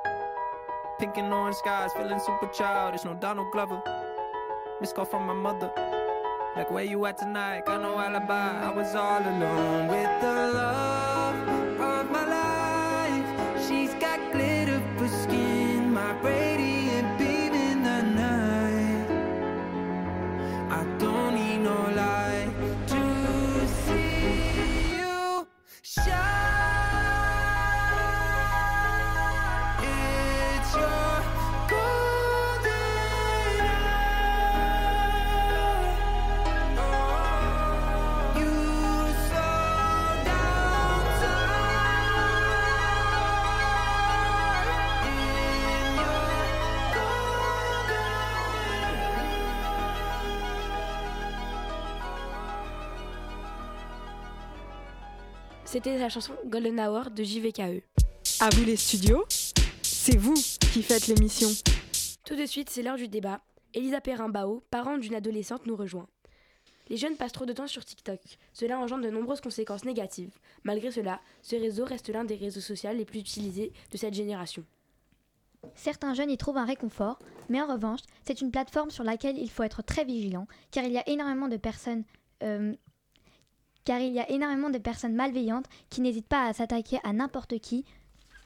Pink 0.99 1.16
and 1.16 1.33
orange 1.33 1.56
skies, 1.56 1.92
feeling 1.95 2.21
super 2.21 2.49
childish. 2.52 3.04
No 3.04 3.14
Donald 3.14 3.50
Glover. 3.52 3.83
Missed 4.80 4.95
call 4.95 5.04
from 5.04 5.26
my 5.26 5.35
mother. 5.35 5.73
Like, 6.56 6.70
where 6.70 6.84
you 6.84 7.04
at 7.04 7.18
tonight? 7.18 7.66
Got 7.66 7.82
no 7.82 7.98
alibi. 7.98 8.66
I 8.66 8.72
was 8.75 8.94
all 8.94 9.20
alone 9.20 9.88
with 9.88 10.20
the 10.22 10.52
love 10.54 11.05
C'était 55.66 55.99
la 55.99 56.08
chanson 56.08 56.32
Golden 56.46 56.78
Hour 56.78 57.11
de 57.11 57.25
JVKE. 57.25 57.82
À 58.38 58.49
vous 58.50 58.64
les 58.64 58.76
studios, 58.76 59.25
c'est 59.82 60.16
vous 60.16 60.35
qui 60.35 60.80
faites 60.80 61.08
l'émission. 61.08 61.49
Tout 62.25 62.37
de 62.37 62.46
suite, 62.46 62.70
c'est 62.70 62.82
l'heure 62.82 62.96
du 62.96 63.08
débat. 63.08 63.40
Elisa 63.75 64.00
Perrin-Bao, 64.00 64.62
parente 64.70 65.00
d'une 65.00 65.16
adolescente, 65.16 65.66
nous 65.66 65.75
rejoint. 65.75 66.06
Les 66.88 66.96
jeunes 66.96 67.16
passent 67.16 67.32
trop 67.32 67.46
de 67.46 67.52
temps 67.52 67.66
sur 67.66 67.85
TikTok. 67.85 68.20
Cela 68.52 68.78
engendre 68.78 69.04
de 69.04 69.11
nombreuses 69.11 69.40
conséquences 69.40 69.85
négatives. 69.85 70.38
Malgré 70.62 70.92
cela, 70.92 71.20
ce 71.42 71.56
réseau 71.56 71.85
reste 71.85 72.11
l'un 72.11 72.25
des 72.25 72.37
réseaux 72.37 72.61
sociaux 72.61 72.92
les 72.92 73.04
plus 73.04 73.18
utilisés 73.18 73.73
de 73.90 73.96
cette 73.96 74.14
génération. 74.14 74.64
Certains 75.75 76.14
jeunes 76.14 76.30
y 76.30 76.37
trouvent 76.37 76.58
un 76.58 76.64
réconfort, 76.64 77.18
mais 77.49 77.61
en 77.61 77.66
revanche, 77.66 78.00
c'est 78.23 78.40
une 78.40 78.52
plateforme 78.52 78.90
sur 78.90 79.02
laquelle 79.02 79.37
il 79.37 79.50
faut 79.50 79.64
être 79.64 79.82
très 79.82 80.04
vigilant, 80.04 80.46
car 80.70 80.85
il 80.85 80.92
y 80.92 80.99
a 80.99 81.08
énormément 81.08 81.49
de 81.49 81.56
personnes, 81.56 82.04
euh, 82.44 82.73
car 83.87 84.00
il 84.00 84.12
y 84.12 84.21
a 84.21 84.31
énormément 84.31 84.69
de 84.69 84.76
personnes 84.78 85.14
malveillantes 85.14 85.64
qui 85.88 86.02
n'hésitent 86.02 86.28
pas 86.28 86.45
à 86.47 86.52
s'attaquer 86.52 86.99
à 87.05 87.14
n'importe 87.14 87.59
qui, 87.61 87.87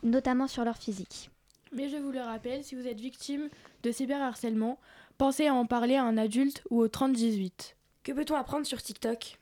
notamment 0.05 0.47
sur 0.47 0.65
leur 0.65 0.77
physique. 0.77 1.31
Mais 1.73 1.89
je 1.89 1.97
vous 1.97 2.13
le 2.13 2.21
rappelle, 2.21 2.63
si 2.63 2.75
vous 2.77 2.87
êtes 2.87 3.01
victime 3.01 3.49
de 3.83 3.91
cyberharcèlement, 3.91 4.79
pensez 5.19 5.47
à 5.49 5.55
en 5.55 5.67
parler 5.67 5.97
à 5.97 6.05
un 6.05 6.17
adulte 6.17 6.63
ou 6.71 6.81
au 6.81 6.89
3018. 6.89 7.77
Que 8.05 8.13
peut-on 8.13 8.35
apprendre 8.37 8.67
sur 8.67 8.81
TikTok? 8.83 9.39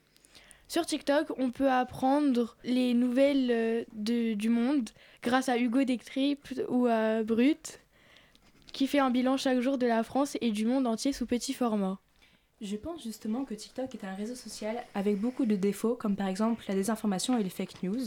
Sur 0.67 0.85
TikTok, 0.85 1.31
on 1.39 1.49
peut 1.49 1.71
apprendre 1.71 2.55
les 2.63 2.93
nouvelles 2.93 3.49
euh, 3.49 3.83
de- 3.93 4.35
du 4.35 4.49
monde 4.49 4.89
grâce 5.23 5.49
à 5.49 5.57
Hugo 5.57 5.83
Décrypte 5.83 6.61
ou 6.69 6.85
à 6.85 7.23
Brut, 7.23 7.79
qui 8.71 8.85
fait 8.85 8.99
un 8.99 9.09
bilan 9.09 9.35
chaque 9.35 9.59
jour 9.61 9.79
de 9.79 9.87
la 9.87 10.03
France 10.03 10.37
et 10.41 10.51
du 10.51 10.65
monde 10.65 10.85
entier 10.85 11.11
sous 11.11 11.25
petit 11.25 11.53
format. 11.53 11.99
Je 12.61 12.75
pense 12.75 13.01
justement 13.03 13.45
que 13.45 13.53
TikTok 13.53 13.95
est 13.95 14.03
un 14.03 14.13
réseau 14.15 14.35
social 14.35 14.75
avec 14.93 15.17
beaucoup 15.17 15.45
de 15.45 15.55
défauts, 15.55 15.95
comme 15.95 16.17
par 16.17 16.27
exemple 16.27 16.65
la 16.67 16.75
désinformation 16.75 17.37
et 17.37 17.43
les 17.43 17.49
fake 17.49 17.83
news. 17.83 18.03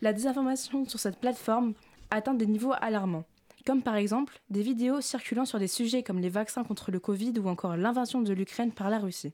La 0.00 0.14
désinformation 0.14 0.86
sur 0.88 0.98
cette 0.98 1.18
plateforme 1.18 1.74
atteint 2.10 2.32
des 2.32 2.46
niveaux 2.46 2.72
alarmants, 2.80 3.26
comme 3.66 3.82
par 3.82 3.96
exemple 3.96 4.40
des 4.48 4.62
vidéos 4.62 5.02
circulant 5.02 5.44
sur 5.44 5.58
des 5.58 5.68
sujets 5.68 6.02
comme 6.02 6.18
les 6.18 6.30
vaccins 6.30 6.64
contre 6.64 6.90
le 6.90 6.98
Covid 6.98 7.34
ou 7.38 7.48
encore 7.48 7.76
l'invasion 7.76 8.22
de 8.22 8.32
l'Ukraine 8.32 8.72
par 8.72 8.88
la 8.88 8.98
Russie. 8.98 9.32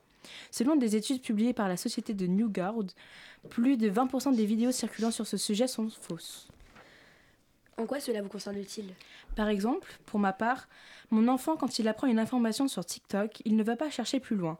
Selon 0.50 0.74
des 0.74 0.96
études 0.96 1.22
publiées 1.22 1.52
par 1.52 1.68
la 1.68 1.76
société 1.76 2.12
de 2.12 2.26
Newgard, 2.26 2.74
plus 3.50 3.76
de 3.76 3.88
20% 3.88 4.34
des 4.34 4.46
vidéos 4.46 4.72
circulant 4.72 5.12
sur 5.12 5.28
ce 5.28 5.36
sujet 5.36 5.68
sont 5.68 5.88
fausses. 5.90 6.48
En 7.80 7.86
quoi 7.86 7.98
cela 7.98 8.20
vous 8.20 8.28
concerne-t-il? 8.28 8.92
Par 9.36 9.48
exemple, 9.48 9.90
pour 10.04 10.20
ma 10.20 10.34
part, 10.34 10.68
mon 11.10 11.28
enfant, 11.28 11.56
quand 11.56 11.78
il 11.78 11.88
apprend 11.88 12.08
une 12.08 12.18
information 12.18 12.68
sur 12.68 12.84
TikTok, 12.84 13.40
il 13.46 13.56
ne 13.56 13.62
va 13.62 13.74
pas 13.74 13.88
chercher 13.88 14.20
plus 14.20 14.36
loin, 14.36 14.58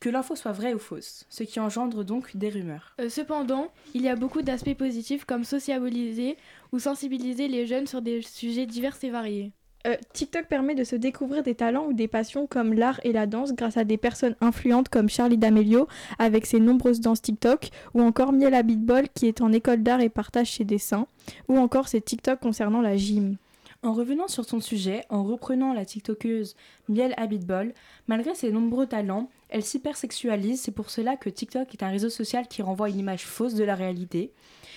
que 0.00 0.10
l'info 0.10 0.36
soit 0.36 0.52
vraie 0.52 0.74
ou 0.74 0.78
fausse, 0.78 1.24
ce 1.30 1.44
qui 1.44 1.60
engendre 1.60 2.04
donc 2.04 2.36
des 2.36 2.50
rumeurs. 2.50 2.94
Euh, 3.00 3.08
cependant, 3.08 3.72
il 3.94 4.02
y 4.02 4.08
a 4.10 4.16
beaucoup 4.16 4.42
d'aspects 4.42 4.76
positifs 4.76 5.24
comme 5.24 5.44
sociabiliser 5.44 6.36
ou 6.72 6.78
sensibiliser 6.78 7.48
les 7.48 7.66
jeunes 7.66 7.86
sur 7.86 8.02
des 8.02 8.20
sujets 8.20 8.66
divers 8.66 8.98
et 9.02 9.08
variés. 9.08 9.52
Euh, 9.86 9.96
TikTok 10.12 10.46
permet 10.46 10.76
de 10.76 10.84
se 10.84 10.94
découvrir 10.94 11.42
des 11.42 11.56
talents 11.56 11.86
ou 11.86 11.92
des 11.92 12.06
passions 12.06 12.46
comme 12.46 12.72
l'art 12.72 13.00
et 13.02 13.12
la 13.12 13.26
danse 13.26 13.52
grâce 13.52 13.76
à 13.76 13.84
des 13.84 13.96
personnes 13.96 14.36
influentes 14.40 14.88
comme 14.88 15.08
Charlie 15.08 15.38
D'Amelio 15.38 15.88
avec 16.20 16.46
ses 16.46 16.60
nombreuses 16.60 17.00
danses 17.00 17.20
TikTok 17.20 17.70
ou 17.94 18.00
encore 18.00 18.32
Miel 18.32 18.54
Habitbol 18.54 19.08
qui 19.08 19.26
est 19.26 19.40
en 19.40 19.50
école 19.50 19.82
d'art 19.82 20.00
et 20.00 20.08
partage 20.08 20.52
ses 20.52 20.64
dessins 20.64 21.08
ou 21.48 21.58
encore 21.58 21.88
ses 21.88 22.00
TikTok 22.00 22.38
concernant 22.38 22.80
la 22.80 22.96
gym. 22.96 23.36
En 23.82 23.92
revenant 23.94 24.28
sur 24.28 24.44
son 24.44 24.60
sujet, 24.60 25.02
en 25.08 25.24
reprenant 25.24 25.72
la 25.72 25.84
TikTokeuse 25.84 26.54
Miel 26.88 27.14
Habitbol, 27.16 27.74
malgré 28.06 28.36
ses 28.36 28.52
nombreux 28.52 28.86
talents, 28.86 29.28
elle 29.48 29.64
s'hypersexualise, 29.64 30.60
c'est 30.60 30.70
pour 30.70 30.90
cela 30.90 31.16
que 31.16 31.28
TikTok 31.28 31.74
est 31.74 31.82
un 31.82 31.90
réseau 31.90 32.08
social 32.08 32.46
qui 32.46 32.62
renvoie 32.62 32.90
une 32.90 33.00
image 33.00 33.26
fausse 33.26 33.54
de 33.54 33.64
la 33.64 33.74
réalité. 33.74 34.30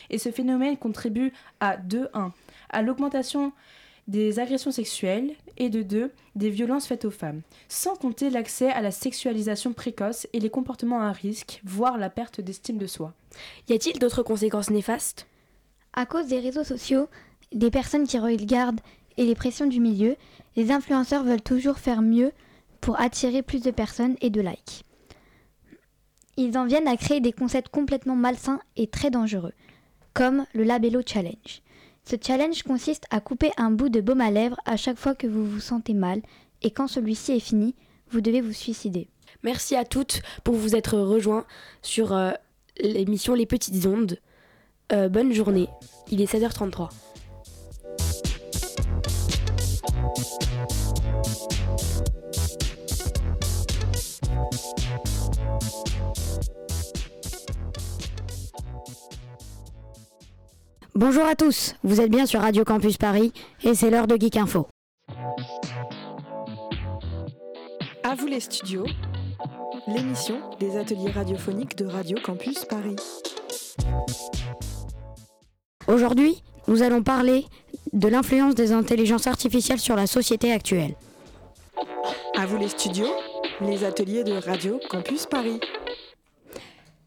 Et 0.09 0.17
ce 0.17 0.31
phénomène 0.31 0.77
contribue 0.77 1.31
à 1.59 1.77
2-1 1.77 2.31
à 2.71 2.81
l'augmentation 2.81 3.53
des 4.07 4.39
agressions 4.39 4.71
sexuelles 4.71 5.31
et 5.57 5.69
de 5.69 5.81
2 5.81 6.11
des 6.35 6.49
violences 6.49 6.87
faites 6.87 7.05
aux 7.05 7.11
femmes, 7.11 7.41
sans 7.67 7.95
compter 7.95 8.29
l'accès 8.29 8.69
à 8.69 8.81
la 8.81 8.91
sexualisation 8.91 9.73
précoce 9.73 10.27
et 10.33 10.39
les 10.39 10.49
comportements 10.49 11.01
à 11.01 11.11
risque, 11.11 11.61
voire 11.63 11.97
la 11.97 12.09
perte 12.09 12.41
d'estime 12.41 12.77
de 12.77 12.87
soi. 12.87 13.13
Y 13.67 13.73
a-t-il 13.73 13.99
d'autres 13.99 14.23
conséquences 14.23 14.69
néfastes? 14.69 15.27
À 15.93 16.05
cause 16.05 16.27
des 16.27 16.39
réseaux 16.39 16.63
sociaux, 16.63 17.07
des 17.53 17.71
personnes 17.71 18.07
qui 18.07 18.19
regardent 18.19 18.81
et 19.17 19.25
les 19.25 19.35
pressions 19.35 19.67
du 19.67 19.79
milieu, 19.79 20.15
les 20.55 20.71
influenceurs 20.71 21.23
veulent 21.23 21.41
toujours 21.41 21.77
faire 21.77 22.01
mieux 22.01 22.31
pour 22.81 22.99
attirer 22.99 23.41
plus 23.41 23.61
de 23.61 23.71
personnes 23.71 24.15
et 24.21 24.29
de 24.29 24.41
likes. 24.41 24.83
Ils 26.37 26.57
en 26.57 26.65
viennent 26.65 26.87
à 26.87 26.97
créer 26.97 27.21
des 27.21 27.31
concepts 27.31 27.69
complètement 27.69 28.15
malsains 28.15 28.59
et 28.75 28.87
très 28.87 29.09
dangereux, 29.09 29.53
comme 30.13 30.45
le 30.53 30.63
Labello 30.63 31.01
Challenge. 31.05 31.61
Ce 32.07 32.15
challenge 32.21 32.61
consiste 32.61 33.05
à 33.09 33.19
couper 33.19 33.51
un 33.57 33.71
bout 33.71 33.89
de 33.89 33.99
baume 33.99 34.21
à 34.21 34.29
lèvres 34.29 34.59
à 34.65 34.77
chaque 34.77 34.97
fois 34.97 35.15
que 35.15 35.25
vous 35.25 35.43
vous 35.43 35.59
sentez 35.59 35.95
mal, 35.95 36.21
et 36.61 36.69
quand 36.69 36.87
celui-ci 36.87 37.31
est 37.31 37.39
fini, 37.39 37.73
vous 38.11 38.21
devez 38.21 38.41
vous 38.41 38.53
suicider. 38.53 39.07
Merci 39.43 39.75
à 39.75 39.85
toutes 39.85 40.21
pour 40.43 40.53
vous 40.53 40.75
être 40.75 40.99
rejoints 40.99 41.45
sur 41.81 42.13
euh, 42.13 42.31
l'émission 42.79 43.33
Les 43.33 43.47
Petites 43.47 43.87
Ondes. 43.87 44.19
Euh, 44.91 45.09
bonne 45.09 45.33
journée, 45.33 45.67
il 46.11 46.21
est 46.21 46.31
16h33. 46.31 46.89
Bonjour 60.97 61.25
à 61.25 61.35
tous, 61.35 61.75
vous 61.83 61.99
êtes 61.99 62.09
bien 62.09 62.25
sur 62.25 62.39
Radio 62.39 62.63
Campus 62.63 62.95
Paris 62.95 63.33
et 63.65 63.75
c'est 63.75 63.89
l'heure 63.89 64.07
de 64.07 64.15
Geek 64.15 64.37
Info. 64.37 64.65
À 68.01 68.15
vous 68.15 68.27
les 68.27 68.39
studios, 68.39 68.85
l'émission 69.87 70.37
des 70.61 70.77
ateliers 70.77 71.11
radiophoniques 71.11 71.75
de 71.75 71.85
Radio 71.85 72.17
Campus 72.23 72.63
Paris. 72.63 72.95
Aujourd'hui, 75.89 76.41
nous 76.69 76.81
allons 76.81 77.03
parler 77.03 77.43
de 77.91 78.07
l'influence 78.07 78.55
des 78.55 78.71
intelligences 78.71 79.27
artificielles 79.27 79.79
sur 79.79 79.97
la 79.97 80.07
société 80.07 80.53
actuelle. 80.53 80.95
À 82.37 82.45
vous 82.45 82.57
les 82.57 82.69
studios, 82.69 83.11
les 83.59 83.83
ateliers 83.83 84.23
de 84.23 84.31
Radio 84.31 84.79
Campus 84.89 85.25
Paris. 85.25 85.59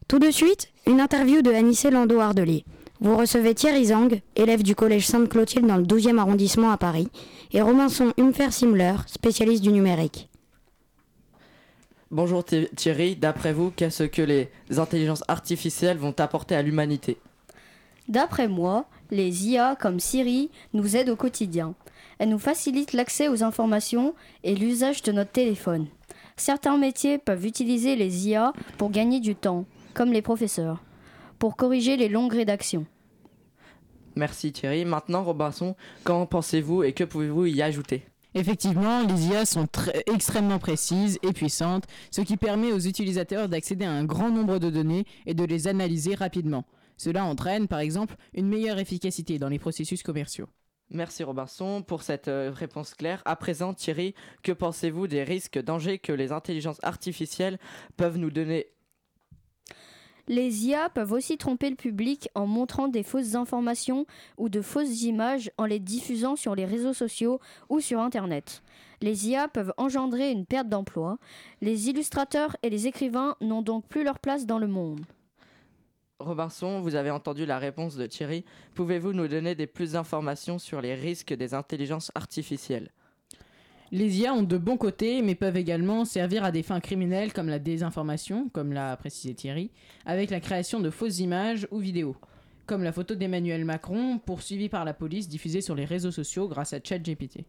Tout 0.07 0.19
de 0.19 0.29
suite, 0.29 0.71
une 0.85 1.01
interview 1.01 1.41
de 1.41 1.51
Anissé 1.51 1.89
Lando-Ardelier. 1.89 2.65
Vous 3.01 3.15
recevez 3.15 3.55
Thierry 3.55 3.85
Zang, 3.85 4.09
élève 4.35 4.61
du 4.63 4.75
collège 4.75 5.07
Sainte-Clotilde 5.07 5.65
dans 5.65 5.77
le 5.77 5.83
12e 5.83 6.17
arrondissement 6.17 6.71
à 6.71 6.77
Paris, 6.77 7.07
et 7.53 7.61
Robinson 7.61 8.13
Humfer 8.19 8.51
Simler, 8.51 8.95
spécialiste 9.07 9.63
du 9.63 9.71
numérique. 9.71 10.29
Bonjour 12.11 12.43
Thi- 12.43 12.67
Thierry, 12.75 13.15
d'après 13.15 13.53
vous, 13.53 13.71
qu'est-ce 13.71 14.03
que 14.03 14.21
les 14.21 14.49
intelligences 14.77 15.23
artificielles 15.27 15.97
vont 15.97 16.13
apporter 16.17 16.55
à 16.55 16.61
l'humanité? 16.61 17.17
D'après 18.09 18.47
moi, 18.47 18.85
les 19.11 19.47
IA 19.47 19.77
comme 19.79 19.99
Siri 19.99 20.49
nous 20.73 20.95
aident 20.97 21.09
au 21.09 21.15
quotidien. 21.15 21.75
Elles 22.17 22.29
nous 22.29 22.39
facilitent 22.39 22.93
l'accès 22.93 23.29
aux 23.29 23.43
informations 23.43 24.13
et 24.43 24.55
l'usage 24.55 25.03
de 25.03 25.11
notre 25.11 25.31
téléphone. 25.31 25.87
Certains 26.35 26.77
métiers 26.77 27.17
peuvent 27.17 27.45
utiliser 27.45 27.95
les 27.95 28.27
IA 28.27 28.51
pour 28.77 28.89
gagner 28.89 29.19
du 29.19 29.35
temps, 29.35 29.65
comme 29.93 30.11
les 30.11 30.21
professeurs, 30.23 30.81
pour 31.39 31.55
corriger 31.55 31.97
les 31.97 32.09
longues 32.09 32.33
rédactions. 32.33 32.85
Merci 34.15 34.51
Thierry. 34.51 34.85
Maintenant, 34.85 35.23
Robinson, 35.23 35.75
qu'en 36.03 36.25
pensez-vous 36.25 36.83
et 36.83 36.93
que 36.93 37.03
pouvez-vous 37.03 37.45
y 37.45 37.61
ajouter? 37.61 38.03
Effectivement, 38.35 39.01
les 39.01 39.27
IA 39.27 39.45
sont 39.45 39.65
très- 39.65 40.03
extrêmement 40.05 40.59
précises 40.59 41.17
et 41.23 41.33
puissantes, 41.33 41.85
ce 42.11 42.21
qui 42.21 42.37
permet 42.37 42.71
aux 42.71 42.79
utilisateurs 42.79 43.49
d'accéder 43.49 43.85
à 43.85 43.91
un 43.91 44.03
grand 44.03 44.29
nombre 44.29 44.59
de 44.59 44.69
données 44.69 45.05
et 45.25 45.33
de 45.33 45.43
les 45.45 45.67
analyser 45.67 46.13
rapidement. 46.13 46.65
Cela 46.97 47.23
entraîne, 47.25 47.67
par 47.67 47.79
exemple, 47.79 48.15
une 48.33 48.47
meilleure 48.47 48.77
efficacité 48.77 49.39
dans 49.39 49.49
les 49.49 49.57
processus 49.57 50.03
commerciaux. 50.03 50.47
Merci 50.91 51.23
Robinson 51.23 51.81
pour 51.83 52.01
cette 52.01 52.27
euh, 52.27 52.51
réponse 52.53 52.93
claire. 52.95 53.21
À 53.25 53.35
présent, 53.35 53.73
Thierry, 53.73 54.15
que 54.43 54.51
pensez-vous 54.51 55.07
des 55.07 55.23
risques, 55.23 55.61
dangers 55.63 55.99
que 55.99 56.11
les 56.11 56.31
intelligences 56.31 56.79
artificielles 56.83 57.59
peuvent 57.95 58.17
nous 58.17 58.31
donner 58.31 58.67
Les 60.29 60.67
IA 60.67 60.89
peuvent 60.89 61.11
aussi 61.11 61.39
tromper 61.39 61.71
le 61.71 61.75
public 61.75 62.29
en 62.35 62.45
montrant 62.45 62.87
des 62.87 63.01
fausses 63.01 63.33
informations 63.33 64.05
ou 64.37 64.47
de 64.47 64.61
fausses 64.61 65.01
images 65.01 65.51
en 65.57 65.65
les 65.65 65.79
diffusant 65.79 66.35
sur 66.35 66.53
les 66.53 66.65
réseaux 66.65 66.93
sociaux 66.93 67.39
ou 67.67 67.79
sur 67.79 67.99
Internet. 67.99 68.61
Les 69.01 69.27
IA 69.27 69.47
peuvent 69.47 69.73
engendrer 69.77 70.29
une 70.29 70.45
perte 70.45 70.69
d'emploi. 70.69 71.17
Les 71.61 71.89
illustrateurs 71.89 72.55
et 72.61 72.69
les 72.69 72.85
écrivains 72.85 73.37
n'ont 73.41 73.63
donc 73.63 73.87
plus 73.87 74.03
leur 74.03 74.19
place 74.19 74.45
dans 74.45 74.59
le 74.59 74.67
monde. 74.67 75.01
Robinson, 76.19 76.79
vous 76.81 76.93
avez 76.93 77.09
entendu 77.09 77.47
la 77.47 77.57
réponse 77.57 77.95
de 77.95 78.05
Thierry. 78.05 78.45
Pouvez-vous 78.75 79.13
nous 79.13 79.27
donner 79.27 79.55
des 79.55 79.65
plus 79.65 79.93
d'informations 79.93 80.59
sur 80.59 80.79
les 80.79 80.93
risques 80.93 81.33
des 81.33 81.55
intelligences 81.55 82.11
artificielles? 82.13 82.91
Les 83.91 84.19
IA 84.19 84.33
ont 84.33 84.43
de 84.43 84.57
bons 84.57 84.77
côtés, 84.77 85.23
mais 85.23 85.33
peuvent 85.33 85.57
également 85.57 86.05
servir 86.05 86.43
à 86.43 86.51
des 86.51 86.61
fins 86.61 86.79
criminelles 86.79 87.33
comme 87.33 87.49
la 87.49 87.57
désinformation, 87.57 88.49
comme 88.49 88.71
l'a 88.71 88.95
précisé 88.97 89.33
Thierry, 89.33 89.71
avec 90.05 90.29
la 90.29 90.39
création 90.39 90.79
de 90.79 90.91
fausses 90.91 91.19
images 91.19 91.67
ou 91.71 91.79
vidéos, 91.79 92.15
comme 92.67 92.83
la 92.83 92.91
photo 92.91 93.15
d'Emmanuel 93.15 93.65
Macron 93.65 94.19
poursuivi 94.19 94.69
par 94.69 94.85
la 94.85 94.93
police 94.93 95.27
diffusée 95.27 95.61
sur 95.61 95.73
les 95.73 95.85
réseaux 95.85 96.11
sociaux 96.11 96.47
grâce 96.47 96.73
à 96.73 96.79
ChatGPT. 96.83 97.45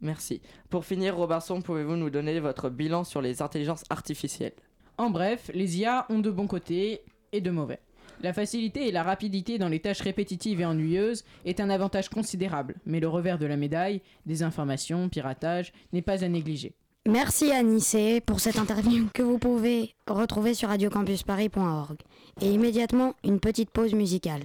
Merci. 0.00 0.40
Pour 0.70 0.86
finir, 0.86 1.14
Robinson, 1.14 1.60
pouvez-vous 1.60 1.96
nous 1.96 2.08
donner 2.08 2.40
votre 2.40 2.70
bilan 2.70 3.04
sur 3.04 3.20
les 3.20 3.42
intelligences 3.42 3.84
artificielles? 3.90 4.54
En 4.96 5.10
bref, 5.10 5.50
les 5.52 5.78
IA 5.78 6.06
ont 6.08 6.20
de 6.20 6.30
bons 6.30 6.46
côtés 6.46 7.02
et 7.32 7.42
de 7.42 7.50
mauvais. 7.50 7.80
La 8.22 8.32
facilité 8.34 8.86
et 8.86 8.92
la 8.92 9.02
rapidité 9.02 9.58
dans 9.58 9.68
les 9.68 9.80
tâches 9.80 10.02
répétitives 10.02 10.60
et 10.60 10.66
ennuyeuses 10.66 11.24
est 11.46 11.58
un 11.60 11.70
avantage 11.70 12.10
considérable, 12.10 12.74
mais 12.84 13.00
le 13.00 13.08
revers 13.08 13.38
de 13.38 13.46
la 13.46 13.56
médaille, 13.56 14.02
désinformation, 14.26 15.08
piratage, 15.08 15.72
n'est 15.92 16.02
pas 16.02 16.22
à 16.22 16.28
négliger. 16.28 16.74
Merci 17.08 17.50
Anissé 17.50 18.20
pour 18.20 18.40
cette 18.40 18.58
interview 18.58 19.06
que 19.14 19.22
vous 19.22 19.38
pouvez 19.38 19.94
retrouver 20.06 20.52
sur 20.52 20.68
radiocampusparis.org. 20.68 21.96
Et 22.42 22.52
immédiatement, 22.52 23.14
une 23.24 23.40
petite 23.40 23.70
pause 23.70 23.94
musicale. 23.94 24.42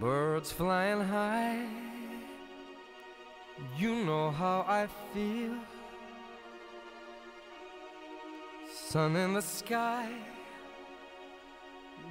Birds 0.00 0.50
flying 0.50 1.00
high, 1.00 1.66
you 3.78 4.04
know 4.04 4.30
how 4.30 4.64
I 4.68 4.86
feel. 5.12 5.52
Sun 8.90 9.16
in 9.16 9.34
the 9.34 9.42
sky, 9.42 10.06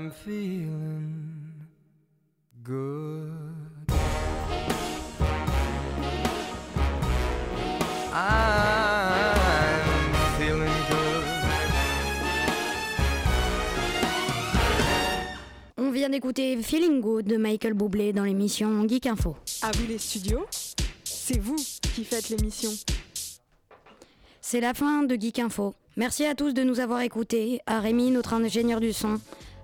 I'm 0.00 0.10
feeling 0.10 1.52
good. 2.62 3.28
I'm 8.14 9.34
feeling 10.38 10.72
good. 10.88 11.24
On 15.76 15.90
vient 15.90 16.08
d'écouter 16.08 16.56
Feeling 16.62 17.02
Good 17.02 17.26
de 17.26 17.36
Michael 17.36 17.74
Bublé 17.74 18.14
dans 18.14 18.24
l'émission 18.24 18.88
Geek 18.88 19.04
Info. 19.04 19.36
À 19.60 19.70
vous 19.72 19.86
les 19.86 19.98
studios, 19.98 20.46
c'est 21.04 21.38
vous 21.38 21.56
qui 21.94 22.06
faites 22.06 22.30
l'émission. 22.30 22.70
C'est 24.40 24.60
la 24.60 24.72
fin 24.72 25.02
de 25.02 25.14
Geek 25.14 25.40
Info. 25.40 25.74
Merci 25.98 26.24
à 26.24 26.34
tous 26.34 26.54
de 26.54 26.62
nous 26.62 26.80
avoir 26.80 27.02
écoutés, 27.02 27.60
à 27.66 27.80
Rémi, 27.80 28.10
notre 28.10 28.32
ingénieur 28.32 28.80
du 28.80 28.94
son, 28.94 29.20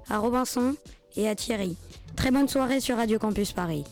à 0.09 0.19
Robinson 0.19 0.77
et 1.17 1.29
à 1.29 1.35
Thierry. 1.35 1.77
Très 2.15 2.31
bonne 2.31 2.49
soirée 2.49 2.81
sur 2.81 2.97
Radio 2.97 3.19
Campus 3.19 3.53
Paris. 3.53 3.85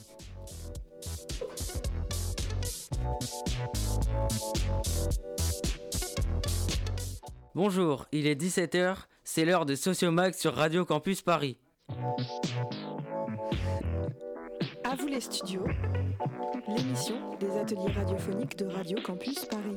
Bonjour, 7.54 8.06
il 8.10 8.26
est 8.26 8.40
17h, 8.40 8.96
c'est 9.22 9.44
l'heure 9.44 9.64
de 9.64 9.76
Sociomag 9.76 10.34
sur 10.34 10.54
Radio 10.54 10.84
Campus 10.84 11.22
Paris. 11.22 11.56
À 14.82 14.96
vous 14.96 15.06
les 15.06 15.20
studios, 15.20 15.64
l'émission 16.66 17.14
des 17.38 17.50
ateliers 17.56 17.92
radiophoniques 17.92 18.58
de 18.58 18.66
Radio 18.66 18.98
Campus 19.04 19.44
Paris. 19.44 19.76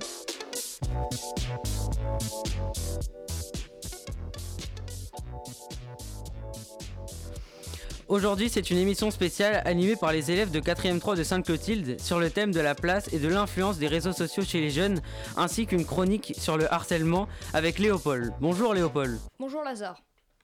Aujourd'hui, 8.10 8.48
c'est 8.50 8.72
une 8.72 8.78
émission 8.78 9.12
spéciale 9.12 9.62
animée 9.66 9.98
par 9.98 10.14
les 10.14 10.32
élèves 10.32 10.50
de 10.50 10.62
4e 10.62 10.98
3 11.00 11.18
de 11.18 11.24
Sainte-Clotilde 11.24 12.00
sur 12.00 12.20
le 12.20 12.30
thème 12.30 12.54
de 12.54 12.62
la 12.62 12.74
place 12.74 13.12
et 13.12 13.20
de 13.20 13.27
l'influence 13.27 13.79
des 13.79 13.88
réseaux 13.88 14.14
sociaux 14.14 14.46
chez 14.46 14.62
les 14.62 14.70
jeunes, 14.70 15.01
ainsi 15.36 15.66
qu'une 15.66 15.86
chronique 15.86 16.34
sur 16.38 16.55
le 16.55 16.72
harcèlement 16.72 17.27
avec 17.53 17.79
Léopold. 17.79 18.31
Bonjour 18.40 18.74
Léopold. 18.74 19.20
Bonjour 19.40 19.62
Lazare. 19.62 20.01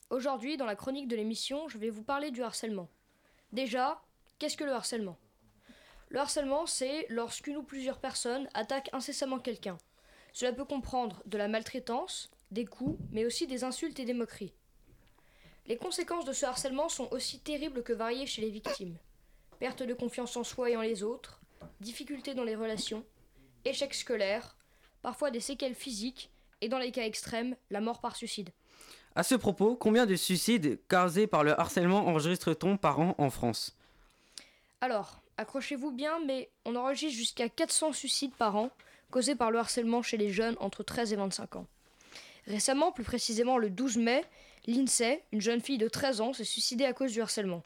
Aujourd'hui, 0.09 0.57
dans 0.57 0.65
la 0.65 0.75
chronique 0.75 1.07
de 1.07 1.15
l'émission, 1.15 1.69
je 1.69 1.77
vais 1.77 1.89
vous 1.89 2.03
parler 2.03 2.31
du 2.31 2.43
harcèlement. 2.43 2.89
Déjà, 3.53 4.01
qu'est-ce 4.39 4.57
que 4.57 4.65
le 4.65 4.73
harcèlement? 4.73 5.17
Le 6.09 6.19
harcèlement, 6.19 6.65
c'est 6.65 7.05
lorsqu'une 7.07 7.55
ou 7.55 7.63
plusieurs 7.63 7.99
personnes 7.99 8.49
attaquent 8.53 8.89
incessamment 8.91 9.39
quelqu'un. 9.39 9.77
Cela 10.33 10.51
peut 10.51 10.65
comprendre 10.65 11.23
de 11.27 11.37
la 11.37 11.47
maltraitance, 11.47 12.29
des 12.51 12.65
coups, 12.65 12.99
mais 13.11 13.25
aussi 13.25 13.47
des 13.47 13.63
insultes 13.63 14.01
et 14.01 14.05
des 14.05 14.13
moqueries. 14.13 14.53
Les 15.65 15.77
conséquences 15.77 16.25
de 16.25 16.33
ce 16.33 16.45
harcèlement 16.45 16.89
sont 16.89 17.07
aussi 17.11 17.39
terribles 17.39 17.83
que 17.83 17.93
variées 17.93 18.25
chez 18.25 18.41
les 18.41 18.49
victimes. 18.49 18.97
Perte 19.59 19.83
de 19.83 19.93
confiance 19.93 20.35
en 20.35 20.43
soi 20.43 20.69
et 20.69 20.75
en 20.75 20.81
les 20.81 21.03
autres, 21.03 21.39
difficultés 21.79 22.33
dans 22.33 22.43
les 22.43 22.55
relations, 22.55 23.05
échec 23.63 23.93
scolaire, 23.93 24.57
parfois 25.01 25.31
des 25.31 25.39
séquelles 25.39 25.75
physiques 25.75 26.29
et 26.59 26.67
dans 26.67 26.79
les 26.79 26.91
cas 26.91 27.05
extrêmes, 27.05 27.55
la 27.69 27.79
mort 27.79 28.01
par 28.01 28.15
suicide. 28.15 28.49
À 29.15 29.23
ce 29.23 29.35
propos, 29.35 29.75
combien 29.75 30.05
de 30.05 30.15
suicides 30.15 30.79
causés 30.89 31.27
par 31.27 31.43
le 31.43 31.57
harcèlement 31.57 32.07
enregistre-t-on 32.07 32.77
par 32.77 32.99
an 32.99 33.15
en 33.17 33.29
France? 33.29 33.77
Alors, 34.81 35.21
accrochez-vous 35.37 35.91
bien, 35.91 36.19
mais 36.25 36.49
on 36.65 36.75
enregistre 36.75 37.17
jusqu'à 37.17 37.47
400 37.47 37.93
suicides 37.93 38.35
par 38.35 38.57
an 38.57 38.69
causés 39.11 39.35
par 39.35 39.51
le 39.51 39.59
harcèlement 39.59 40.01
chez 40.01 40.17
les 40.17 40.31
jeunes 40.31 40.57
entre 40.59 40.83
13 40.83 41.13
et 41.13 41.15
25 41.15 41.55
ans. 41.57 41.67
Récemment, 42.47 42.91
plus 42.91 43.03
précisément 43.03 43.57
le 43.57 43.69
12 43.69 43.97
mai, 43.97 44.23
l'INSEE, 44.67 45.23
une 45.31 45.41
jeune 45.41 45.61
fille 45.61 45.77
de 45.77 45.87
13 45.87 46.21
ans, 46.21 46.33
s'est 46.33 46.43
suicidée 46.43 46.85
à 46.85 46.93
cause 46.93 47.11
du 47.11 47.21
harcèlement. 47.21 47.63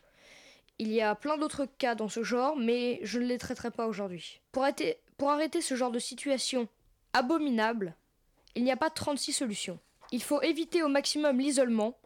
Il 0.79 0.91
y 0.91 1.01
a 1.01 1.15
plein 1.15 1.37
d'autres 1.37 1.65
cas 1.65 1.95
dans 1.95 2.09
ce 2.09 2.23
genre, 2.23 2.55
mais 2.55 2.99
je 3.01 3.19
ne 3.19 3.25
les 3.25 3.39
traiterai 3.39 3.71
pas 3.71 3.87
aujourd'hui. 3.87 4.41
Pour 4.51 4.63
arrêter, 4.63 4.97
pour 5.17 5.31
arrêter 5.31 5.61
ce 5.61 5.75
genre 5.75 5.91
de 5.91 5.99
situation 5.99 6.67
abominable, 7.13 7.95
il 8.55 8.63
n'y 8.63 8.71
a 8.71 8.77
pas 8.77 8.91
36 8.91 9.33
solutions. 9.33 9.79
Il 10.11 10.21
faut 10.21 10.41
éviter 10.41 10.83
au 10.83 10.87
maximum 10.87 11.39
l'isolement, 11.39 11.97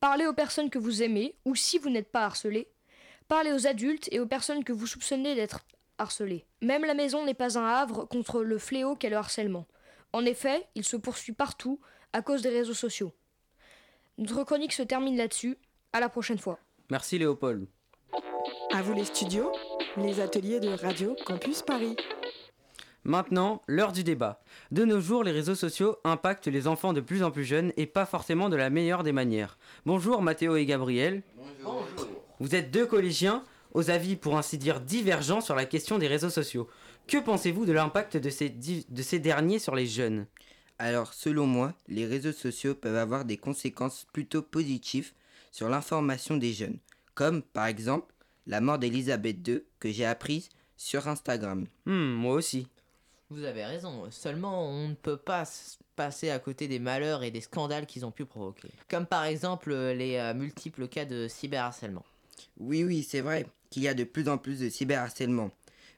parler 0.00 0.26
aux 0.26 0.34
personnes 0.34 0.70
que 0.70 0.78
vous 0.78 1.02
aimez, 1.02 1.34
ou 1.44 1.54
si 1.54 1.78
vous 1.78 1.90
n'êtes 1.90 2.12
pas 2.12 2.24
harcelé, 2.24 2.68
parler 3.28 3.52
aux 3.52 3.66
adultes 3.66 4.08
et 4.12 4.20
aux 4.20 4.26
personnes 4.26 4.64
que 4.64 4.72
vous 4.72 4.86
soupçonnez 4.86 5.34
d'être 5.34 5.60
harcelées. 5.96 6.44
Même 6.60 6.84
la 6.84 6.94
maison 6.94 7.24
n'est 7.24 7.34
pas 7.34 7.58
un 7.58 7.66
havre 7.66 8.04
contre 8.04 8.42
le 8.42 8.58
fléau 8.58 8.94
qu'est 8.94 9.10
le 9.10 9.16
harcèlement. 9.16 9.66
En 10.12 10.24
effet, 10.24 10.66
il 10.74 10.84
se 10.84 10.96
poursuit 10.96 11.32
partout 11.32 11.80
à 12.12 12.22
cause 12.22 12.42
des 12.42 12.48
réseaux 12.50 12.74
sociaux. 12.74 13.12
Notre 14.18 14.44
chronique 14.44 14.72
se 14.72 14.82
termine 14.82 15.16
là-dessus. 15.16 15.56
À 15.92 16.00
la 16.00 16.08
prochaine 16.08 16.38
fois. 16.38 16.58
Merci 16.90 17.18
Léopold. 17.18 17.66
À 18.72 18.82
vous 18.82 18.92
les 18.92 19.04
studios, 19.04 19.50
les 19.96 20.20
ateliers 20.20 20.60
de 20.60 20.68
Radio 20.68 21.16
Campus 21.24 21.62
Paris. 21.62 21.96
Maintenant, 23.04 23.62
l'heure 23.66 23.92
du 23.92 24.04
débat. 24.04 24.42
De 24.70 24.84
nos 24.84 25.00
jours, 25.00 25.24
les 25.24 25.30
réseaux 25.30 25.54
sociaux 25.54 25.96
impactent 26.04 26.46
les 26.48 26.66
enfants 26.68 26.92
de 26.92 27.00
plus 27.00 27.22
en 27.22 27.30
plus 27.30 27.44
jeunes 27.44 27.72
et 27.78 27.86
pas 27.86 28.04
forcément 28.04 28.50
de 28.50 28.56
la 28.56 28.68
meilleure 28.68 29.02
des 29.02 29.12
manières. 29.12 29.56
Bonjour 29.86 30.20
Mathéo 30.20 30.56
et 30.56 30.66
Gabriel. 30.66 31.22
Bonjour. 31.62 31.86
Vous 32.38 32.54
êtes 32.54 32.70
deux 32.70 32.84
collégiens 32.86 33.44
aux 33.72 33.88
avis 33.90 34.16
pour 34.16 34.36
ainsi 34.36 34.58
dire 34.58 34.80
divergents 34.80 35.40
sur 35.40 35.54
la 35.54 35.64
question 35.64 35.96
des 35.98 36.06
réseaux 36.06 36.28
sociaux. 36.30 36.68
Que 37.06 37.16
pensez-vous 37.18 37.64
de 37.64 37.72
l'impact 37.72 38.18
de 38.18 38.28
ces, 38.28 38.50
di- 38.50 38.84
de 38.90 39.02
ces 39.02 39.18
derniers 39.20 39.58
sur 39.58 39.74
les 39.74 39.86
jeunes? 39.86 40.26
Alors, 40.78 41.12
selon 41.12 41.46
moi, 41.46 41.74
les 41.88 42.06
réseaux 42.06 42.32
sociaux 42.32 42.74
peuvent 42.74 42.96
avoir 42.96 43.24
des 43.24 43.36
conséquences 43.36 44.06
plutôt 44.12 44.42
positives 44.42 45.12
sur 45.50 45.68
l'information 45.68 46.36
des 46.36 46.52
jeunes, 46.52 46.78
comme 47.14 47.42
par 47.42 47.66
exemple 47.66 48.14
la 48.46 48.60
mort 48.60 48.78
d'Elisabeth 48.78 49.46
II 49.46 49.62
que 49.80 49.90
j'ai 49.90 50.06
apprise 50.06 50.48
sur 50.76 51.08
Instagram. 51.08 51.66
Hmm, 51.84 52.12
moi 52.12 52.34
aussi. 52.34 52.68
Vous 53.30 53.44
avez 53.44 53.64
raison, 53.64 54.10
seulement 54.10 54.70
on 54.70 54.88
ne 54.88 54.94
peut 54.94 55.16
pas 55.16 55.44
passer 55.96 56.30
à 56.30 56.38
côté 56.38 56.68
des 56.68 56.78
malheurs 56.78 57.24
et 57.24 57.30
des 57.30 57.40
scandales 57.42 57.84
qu'ils 57.84 58.06
ont 58.06 58.10
pu 58.10 58.24
provoquer. 58.24 58.68
Comme 58.88 59.04
par 59.04 59.24
exemple 59.24 59.72
euh, 59.72 59.92
les 59.92 60.16
euh, 60.16 60.32
multiples 60.32 60.88
cas 60.88 61.04
de 61.04 61.28
cyberharcèlement. 61.28 62.04
Oui, 62.58 62.84
oui, 62.84 63.02
c'est 63.02 63.20
vrai 63.20 63.46
qu'il 63.68 63.82
y 63.82 63.88
a 63.88 63.94
de 63.94 64.04
plus 64.04 64.28
en 64.28 64.38
plus 64.38 64.60
de 64.60 64.68
cyberharcèlement. 64.68 65.50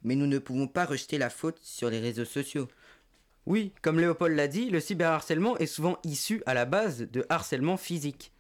Mais 0.02 0.16
nous 0.16 0.26
ne 0.26 0.38
pouvons 0.38 0.66
pas 0.66 0.86
rejeter 0.86 1.18
la 1.18 1.30
faute 1.30 1.58
sur 1.62 1.90
les 1.90 2.00
réseaux 2.00 2.24
sociaux. 2.24 2.66
Oui, 3.50 3.72
comme 3.82 3.98
Léopold 3.98 4.36
l'a 4.36 4.46
dit, 4.46 4.70
le 4.70 4.78
cyberharcèlement 4.78 5.58
est 5.58 5.66
souvent 5.66 5.98
issu 6.04 6.40
à 6.46 6.54
la 6.54 6.66
base 6.66 7.08
de 7.10 7.26
harcèlement 7.28 7.76
physique. 7.76 8.30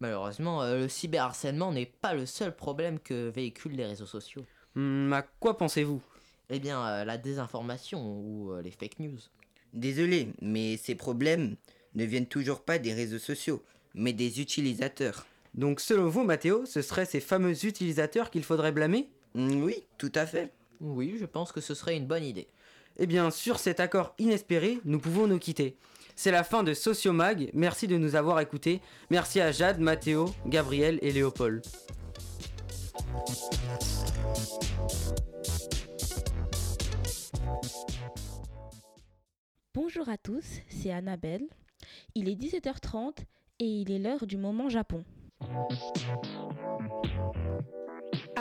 Malheureusement, 0.00 0.60
euh, 0.60 0.80
le 0.80 0.88
cyberharcèlement 0.90 1.72
n'est 1.72 1.86
pas 1.86 2.12
le 2.12 2.26
seul 2.26 2.54
problème 2.54 2.98
que 2.98 3.30
véhiculent 3.30 3.74
les 3.74 3.86
réseaux 3.86 4.04
sociaux. 4.04 4.44
Hmm, 4.74 5.10
à 5.14 5.22
quoi 5.22 5.56
pensez-vous? 5.56 6.02
Eh 6.50 6.58
bien, 6.58 6.86
euh, 6.86 7.04
la 7.06 7.16
désinformation 7.16 8.18
ou 8.20 8.52
euh, 8.52 8.60
les 8.60 8.70
fake 8.70 8.98
news. 8.98 9.16
Désolé, 9.72 10.28
mais 10.42 10.76
ces 10.76 10.94
problèmes 10.94 11.56
ne 11.94 12.04
viennent 12.04 12.26
toujours 12.26 12.60
pas 12.60 12.78
des 12.78 12.92
réseaux 12.92 13.18
sociaux, 13.18 13.62
mais 13.94 14.12
des 14.12 14.42
utilisateurs. 14.42 15.24
Donc 15.54 15.80
selon 15.80 16.10
vous, 16.10 16.22
Mathéo, 16.22 16.66
ce 16.66 16.82
seraient 16.82 17.06
ces 17.06 17.20
fameux 17.20 17.64
utilisateurs 17.64 18.28
qu'il 18.30 18.44
faudrait 18.44 18.72
blâmer? 18.72 19.08
Oui, 19.34 19.84
tout 19.96 20.12
à 20.14 20.26
fait. 20.26 20.52
Oui, 20.82 21.16
je 21.18 21.24
pense 21.24 21.50
que 21.50 21.62
ce 21.62 21.72
serait 21.72 21.96
une 21.96 22.06
bonne 22.06 22.24
idée. 22.24 22.46
Eh 22.96 23.06
bien, 23.06 23.30
sur 23.30 23.58
cet 23.58 23.80
accord 23.80 24.14
inespéré, 24.18 24.78
nous 24.84 25.00
pouvons 25.00 25.26
nous 25.26 25.38
quitter. 25.38 25.76
C'est 26.14 26.30
la 26.30 26.44
fin 26.44 26.62
de 26.62 26.74
Sociomag. 26.74 27.50
Merci 27.52 27.88
de 27.88 27.96
nous 27.96 28.14
avoir 28.14 28.38
écoutés. 28.40 28.80
Merci 29.10 29.40
à 29.40 29.50
Jade, 29.50 29.80
Mathéo, 29.80 30.32
Gabriel 30.46 30.98
et 31.02 31.10
Léopold. 31.10 31.64
Bonjour 39.74 40.08
à 40.08 40.16
tous, 40.16 40.44
c'est 40.68 40.92
Annabelle. 40.92 41.48
Il 42.14 42.28
est 42.28 42.40
17h30 42.40 43.18
et 43.58 43.64
il 43.66 43.90
est 43.90 43.98
l'heure 43.98 44.26
du 44.26 44.36
moment 44.36 44.68
Japon. 44.68 45.04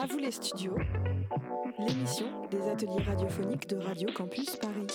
À 0.04 0.06
vous 0.06 0.18
les 0.18 0.32
studios, 0.32 0.76
l'émission 1.80 2.26
des 2.52 2.62
ateliers 2.70 3.04
radiophoniques 3.04 3.70
de 3.70 3.78
Radio 3.78 4.10
Campus 4.14 4.58
Paris. 4.58 4.88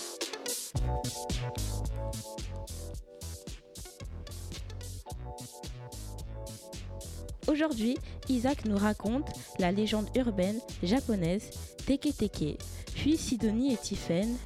Aujourd'hui, 7.46 7.96
Isaac 8.28 8.66
nous 8.66 8.76
raconte 8.76 9.30
la 9.58 9.72
légende 9.72 10.10
urbaine 10.14 10.60
japonaise 10.82 11.48
Teke 11.86 12.14
Teke, 12.14 12.58
puis 12.94 13.16
Sidonie 13.16 13.72
et 13.72 13.78
Tiffen 13.78 14.36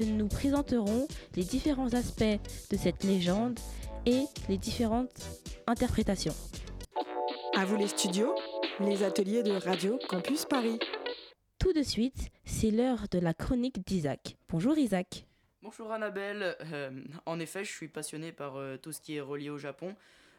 nous 0.00 0.28
présenterons 0.28 1.08
les 1.34 1.42
différents 1.42 1.92
aspects 1.94 2.22
de 2.70 2.76
cette 2.76 3.02
légende 3.02 3.58
et 4.06 4.26
les 4.48 4.56
différentes 4.56 5.10
interprétations. 5.66 6.34
À 7.56 7.64
vous 7.64 7.74
les 7.74 7.88
studios, 7.88 8.36
les 8.80 9.02
ateliers 9.02 9.42
de 9.42 9.52
Radio 9.52 9.98
Campus 10.08 10.44
Paris. 10.44 10.78
Tout 11.58 11.72
de 11.72 11.82
suite, 11.82 12.28
c'est 12.44 12.70
l'heure 12.70 13.06
de 13.10 13.18
la 13.18 13.32
chronique 13.32 13.86
d'Isaac. 13.86 14.36
Bonjour 14.50 14.76
Isaac. 14.76 15.26
Bonjour 15.62 15.90
Annabelle. 15.92 16.56
Euh, 16.72 16.90
en 17.24 17.40
effet, 17.40 17.64
je 17.64 17.70
suis 17.70 17.88
passionné 17.88 18.32
par 18.32 18.56
euh, 18.56 18.76
tout 18.76 18.92
ce 18.92 19.00
qui 19.00 19.16
est 19.16 19.20
relié 19.20 19.48
au 19.48 19.56
Japon. 19.56 19.94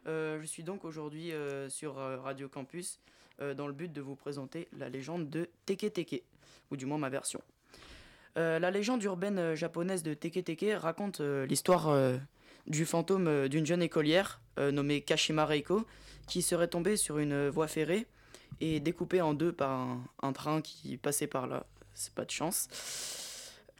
Euh, 0.08 0.40
je 0.42 0.46
suis 0.46 0.64
donc 0.64 0.86
aujourd'hui 0.86 1.32
sur 1.70 1.96
Radio 1.96 2.48
Campus 2.48 3.00
dans 3.40 3.68
le 3.68 3.74
but 3.74 3.92
de 3.92 4.02
vous 4.02 4.16
présenter 4.16 4.68
la 4.78 4.90
légende 4.90 5.30
de 5.30 5.50
Teke 5.66 5.92
Teke, 5.94 6.24
ou 6.72 6.78
du 6.78 6.86
moins 6.86 6.98
ma 6.98 7.10
version. 7.10 7.42
la 8.36 8.72
légende 8.72 9.04
urbaine 9.04 9.54
japonaise 9.54 10.04
de 10.04 10.14
Teke 10.14 10.44
Teke 10.44 10.74
raconte 10.76 11.20
l'histoire 11.20 11.96
du 12.66 12.86
fantôme 12.86 13.48
d'une 13.48 13.66
jeune 13.66 13.82
écolière 13.82 14.42
nommée 14.58 15.02
Kashima 15.02 15.46
Reiko 15.46 15.86
qui 16.28 16.42
serait 16.42 16.68
tombée 16.68 16.98
sur 16.98 17.20
une 17.20 17.50
voie 17.50 17.68
ferrée 17.68 18.08
et 18.62 18.80
découpée 18.80 19.22
en 19.22 19.34
deux 19.34 19.52
par 19.52 19.88
un, 20.22 20.34
train 20.34 20.62
qui 20.62 20.98
passait 20.98 21.28
par 21.28 21.48
là. 21.48 21.66
C'est 21.94 22.14
pas 22.14 22.26
de 22.26 22.32
chance. 22.32 22.68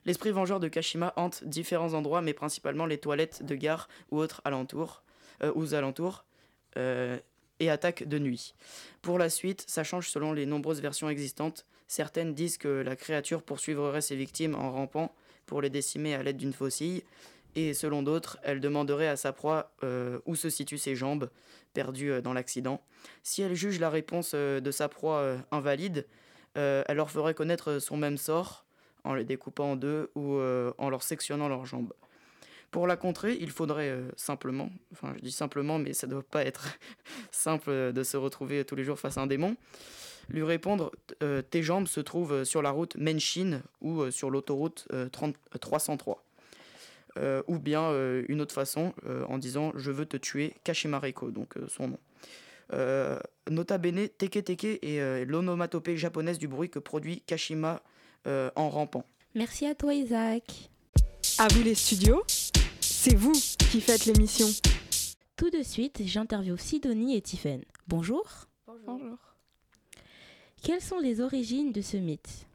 L'esprit 0.06 0.32
vengeur 0.32 0.60
de 0.60 0.68
Kashima 0.68 1.14
hante 1.18 1.44
différents 1.44 1.94
endroits, 1.94 2.22
mais 2.22 2.34
principalement 2.34 2.86
les 2.86 2.98
toilettes 2.98 3.44
de 3.46 3.56
gare 3.56 3.90
ou 4.12 4.20
autres 4.20 4.42
alentours, 4.46 5.04
euh, 5.44 5.74
alentours, 5.74 6.26
euh, 6.78 7.18
et 7.60 7.70
attaque 7.70 8.08
de 8.08 8.20
nuit. 8.20 8.54
Pour 9.02 9.18
la 9.18 9.30
suite, 9.30 9.66
ça 9.68 9.84
change 9.84 10.10
selon 10.10 10.32
les 10.32 10.46
nombreuses 10.46 10.82
versions 10.82 11.10
existantes. 11.10 11.66
Certaines 11.88 12.34
disent 12.34 12.58
que 12.58 12.68
la 12.68 12.96
créature 12.96 13.42
poursuivrait 13.42 14.02
ses 14.02 14.16
victimes 14.16 14.56
en 14.56 14.72
rampant 14.72 15.14
pour 15.46 15.62
les 15.62 15.70
décimer 15.70 16.14
à 16.14 16.22
l'aide 16.22 16.38
d'une 16.38 16.54
faucille, 16.54 17.04
et 17.58 17.74
selon 17.74 18.04
d'autres, 18.04 18.38
elle 18.44 18.62
demanderait 18.62 19.10
à 19.10 19.18
sa 19.18 19.34
proie 19.34 19.74
euh, 19.84 20.20
où 20.26 20.36
se 20.36 20.50
situent 20.50 20.78
ses 20.78 20.96
jambes, 20.96 21.30
perdues 21.74 22.22
dans 22.22 22.34
l'accident. 22.34 22.82
Si 23.24 23.42
elle 23.42 23.56
juge 23.56 23.80
la 23.80 23.90
réponse 23.90 24.34
de 24.34 24.72
sa 24.72 24.88
proie 24.88 25.38
invalide, 25.52 26.08
elle 26.56 26.96
leur 26.96 27.12
ferait 27.12 27.36
connaître 27.36 27.78
son 27.78 27.98
même 27.98 28.18
sort, 28.18 28.66
en 29.08 29.14
les 29.14 29.24
découpant 29.24 29.72
en 29.72 29.76
deux 29.76 30.12
ou 30.16 30.36
euh, 30.36 30.72
en 30.78 30.90
leur 30.90 31.04
sectionnant 31.04 31.48
leurs 31.48 31.66
jambes. 31.66 31.94
Pour 32.72 32.86
la 32.86 32.98
contrer, 32.98 33.38
il 33.40 33.50
faudrait 33.50 33.90
euh, 33.90 34.10
simplement, 34.18 34.70
enfin 34.92 35.14
je 35.16 35.22
dis 35.22 35.32
simplement, 35.32 35.80
mais 35.80 35.94
ça 35.94 36.06
ne 36.06 36.12
doit 36.12 36.24
pas 36.24 36.44
être 36.44 36.68
simple 37.32 37.94
de 37.94 38.04
se 38.04 38.18
retrouver 38.18 38.66
tous 38.66 38.76
les 38.76 38.84
jours 38.84 39.00
face 39.00 39.18
à 39.18 39.22
un 39.22 39.28
démon, 39.28 39.56
lui 40.30 40.44
répondre 40.44 40.92
euh, 41.24 41.42
tes 41.42 41.64
jambes 41.64 41.88
se 41.88 42.02
trouvent 42.02 42.44
sur 42.44 42.62
la 42.62 42.72
route 42.72 42.98
Menshin 42.98 43.62
ou 43.82 44.12
sur 44.12 44.30
l'autoroute 44.30 44.88
303. 45.62 46.27
Ou 47.48 47.60
bien 47.60 47.92
une 48.28 48.42
autre 48.42 48.54
façon 48.54 48.94
en 49.28 49.38
disant 49.38 49.72
je 49.76 49.92
veux 49.92 50.06
te 50.06 50.18
tuer 50.18 50.54
Kashimareko, 50.64 51.32
donc 51.32 51.56
son 51.68 51.88
nom. 51.90 52.00
nota 53.50 53.78
bene, 53.78 54.10
teke 54.10 54.44
teke 54.44 54.80
est 54.82 55.26
l'onomatopée 55.26 55.98
japonaise 55.98 56.38
du 56.38 56.48
bruit 56.48 56.70
que 56.70 56.80
produit 56.80 57.22
Kashima 57.22 57.82
euh, 58.28 58.50
en 58.56 58.70
rampant. 58.70 59.06
Merci 59.36 59.66
à 59.68 59.76
toi 59.76 59.94
Isaac. 59.94 60.70
À 61.38 61.48
vous 61.48 61.64
les 61.64 61.76
studios, 61.76 62.24
c'est 62.82 63.16
vous 63.16 63.32
qui 63.72 63.80
faites 63.80 64.06
l'émission. 64.06 64.48
Tout 65.38 65.50
de 65.50 65.64
suite, 65.64 66.02
j'interviewe 66.04 66.58
Sidonie 66.58 67.16
et 67.16 67.22
Tiffen. 67.22 67.62
Bonjour. 67.88 68.48
Bonjour. 68.86 69.18
Quelles 70.62 70.82
sont 70.82 71.00
les 71.00 71.22
origines 71.22 71.72
de 71.72 71.82
ce 71.82 71.96
mythe? 71.96 72.47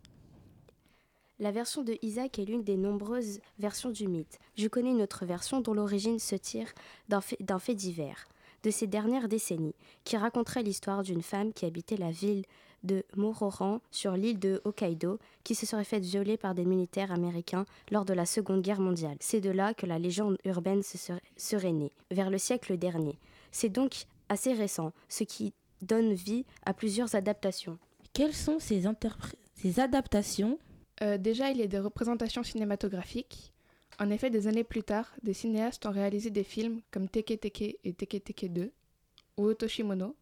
La 1.42 1.50
version 1.50 1.82
de 1.82 1.98
Isaac 2.02 2.38
est 2.38 2.44
l'une 2.44 2.62
des 2.62 2.76
nombreuses 2.76 3.40
versions 3.58 3.90
du 3.90 4.06
mythe. 4.06 4.38
Je 4.56 4.68
connais 4.68 4.92
une 4.92 5.02
autre 5.02 5.26
version 5.26 5.60
dont 5.60 5.74
l'origine 5.74 6.20
se 6.20 6.36
tire 6.36 6.72
d'un 7.08 7.20
fait, 7.20 7.74
divers 7.74 8.28
de 8.62 8.70
ces 8.70 8.86
dernières 8.86 9.26
décennies, 9.26 9.74
qui 10.04 10.16
raconterait 10.16 10.62
l'histoire 10.62 11.02
d'une 11.02 11.20
femme 11.20 11.52
qui 11.52 11.66
habitait 11.66 11.96
la 11.96 12.12
ville 12.12 12.44
de 12.84 13.02
Mororan 13.16 13.80
sur 13.90 14.12
l'île 14.12 14.38
de 14.38 14.62
Hokkaido 14.64 15.18
qui 15.42 15.56
se 15.56 15.66
serait 15.66 15.82
faite 15.82 16.04
violer 16.04 16.36
par 16.36 16.54
des 16.54 16.64
militaires 16.64 17.10
américains 17.10 17.66
lors 17.90 18.04
de 18.04 18.14
la 18.14 18.24
Seconde 18.24 18.62
Guerre 18.62 18.80
mondiale. 18.80 19.16
C'est 19.18 19.40
de 19.40 19.50
là 19.50 19.74
que 19.74 19.86
la 19.86 19.98
légende 19.98 20.38
urbaine 20.44 20.84
se 20.84 20.96
serait, 21.36 21.72
née, 21.72 21.90
vers 22.12 22.30
le 22.30 22.38
siècle 22.38 22.78
dernier. 22.78 23.18
C'est 23.50 23.68
donc 23.68 24.04
assez 24.28 24.52
récent, 24.52 24.92
ce 25.08 25.24
qui 25.24 25.54
donne 25.80 26.12
vie 26.12 26.44
à 26.64 26.72
plusieurs 26.72 27.16
adaptations. 27.16 27.78
Quelles 28.12 28.32
sont 28.32 28.60
ces 28.60 28.86
adaptations 29.80 30.56
euh, 31.02 31.18
Déjà, 31.18 31.50
il 31.50 31.58
y 31.58 31.62
a 31.62 31.66
des 31.66 31.78
représentations 31.78 32.42
cinématographiques. 32.42 33.52
En 33.98 34.10
effet, 34.10 34.30
des 34.30 34.48
années 34.48 34.64
plus 34.64 34.82
tard, 34.82 35.12
des 35.22 35.34
cinéastes 35.34 35.84
ont 35.86 35.90
réalisé 35.90 36.30
des 36.30 36.44
films 36.44 36.80
comme 36.90 37.08
Teke 37.08 37.38
Teke 37.40 37.78
et 37.84 37.92
Teke 37.92 38.24
Teke 38.24 38.52
2 38.52 38.72
ou 39.36 39.44
Otoshimono, 39.44 40.16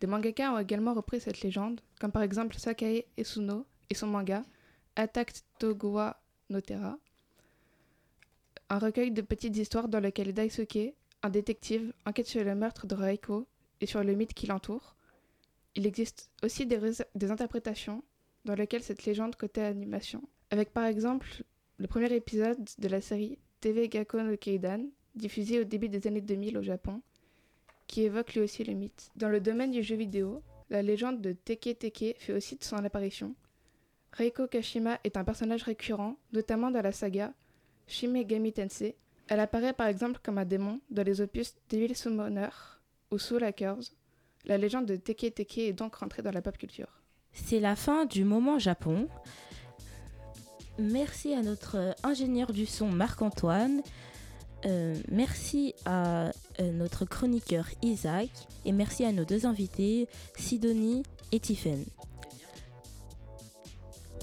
des 0.00 0.06
mangaka 0.06 0.52
ont 0.52 0.58
également 0.58 0.92
repris 0.94 1.20
cette 1.20 1.40
légende, 1.40 1.80
comme 2.00 2.12
par 2.12 2.22
exemple 2.22 2.58
Sakae 2.58 3.04
Esuno 3.16 3.64
et 3.88 3.94
son 3.94 4.06
manga 4.08 4.42
Attack 4.94 5.32
Togowa 5.58 6.20
Notera, 6.50 6.98
un 8.68 8.78
recueil 8.78 9.10
de 9.10 9.22
petites 9.22 9.56
histoires 9.56 9.88
dans 9.88 10.00
lequel 10.00 10.32
Daisuke, 10.34 10.94
un 11.22 11.30
détective, 11.30 11.92
enquête 12.04 12.26
sur 12.26 12.44
le 12.44 12.54
meurtre 12.54 12.86
de 12.86 12.94
Raiko 12.94 13.46
et 13.80 13.86
sur 13.86 14.02
le 14.02 14.14
mythe 14.14 14.34
qui 14.34 14.46
l'entoure. 14.46 14.96
Il 15.74 15.86
existe 15.86 16.30
aussi 16.42 16.66
des 16.66 17.30
interprétations 17.30 18.02
dans 18.46 18.54
lesquelles 18.54 18.82
cette 18.82 19.04
légende 19.04 19.34
côté 19.34 19.60
animation, 19.60 20.22
avec 20.50 20.72
par 20.72 20.84
exemple 20.84 21.42
le 21.78 21.88
premier 21.88 22.12
épisode 22.14 22.64
de 22.78 22.88
la 22.88 23.00
série 23.00 23.38
TV 23.60 23.88
Gakko 23.88 24.22
no 24.22 24.36
Keidan, 24.36 24.86
diffusé 25.16 25.60
au 25.60 25.64
début 25.64 25.88
des 25.88 26.06
années 26.06 26.20
2000 26.20 26.56
au 26.56 26.62
Japon, 26.62 27.02
qui 27.88 28.02
évoque 28.02 28.34
lui 28.34 28.40
aussi 28.40 28.62
le 28.62 28.74
mythe. 28.74 29.10
Dans 29.16 29.28
le 29.28 29.40
domaine 29.40 29.72
du 29.72 29.82
jeu 29.82 29.96
vidéo, 29.96 30.42
la 30.70 30.80
légende 30.80 31.20
de 31.20 31.32
Teke 31.32 31.76
Teke 31.78 32.16
fait 32.18 32.32
aussi 32.32 32.56
son 32.60 32.76
apparition. 32.76 33.34
Reiko 34.12 34.46
Kashima 34.46 35.00
est 35.02 35.16
un 35.16 35.24
personnage 35.24 35.64
récurrent, 35.64 36.16
notamment 36.32 36.70
dans 36.70 36.82
la 36.82 36.92
saga 36.92 37.34
Shimegami 37.88 38.52
Tensei. 38.52 38.96
Elle 39.26 39.40
apparaît 39.40 39.72
par 39.72 39.88
exemple 39.88 40.20
comme 40.22 40.38
un 40.38 40.44
démon 40.44 40.80
dans 40.90 41.02
les 41.02 41.20
opus 41.20 41.56
Devil 41.68 41.96
Summoner 41.96 42.48
ou 43.10 43.18
Soul 43.18 43.42
Hackers. 43.42 43.92
La 44.44 44.56
légende 44.56 44.86
de 44.86 44.94
Teke 44.94 45.34
Teke 45.34 45.58
est 45.58 45.72
donc 45.72 45.96
rentrée 45.96 46.22
dans 46.22 46.30
la 46.30 46.42
pop 46.42 46.56
culture. 46.56 47.02
C'est 47.44 47.60
la 47.60 47.76
fin 47.76 48.06
du 48.06 48.24
moment 48.24 48.58
Japon. 48.58 49.08
Merci 50.78 51.32
à 51.34 51.42
notre 51.42 51.94
ingénieur 52.02 52.52
du 52.52 52.66
son 52.66 52.88
Marc-Antoine. 52.88 53.82
Euh, 54.64 54.96
merci 55.10 55.74
à 55.84 56.30
euh, 56.60 56.72
notre 56.72 57.04
chroniqueur 57.04 57.66
Isaac 57.82 58.30
et 58.64 58.72
merci 58.72 59.04
à 59.04 59.12
nos 59.12 59.24
deux 59.24 59.46
invités, 59.46 60.08
Sidonie 60.36 61.02
et 61.30 61.40
Tiffen. 61.40 61.84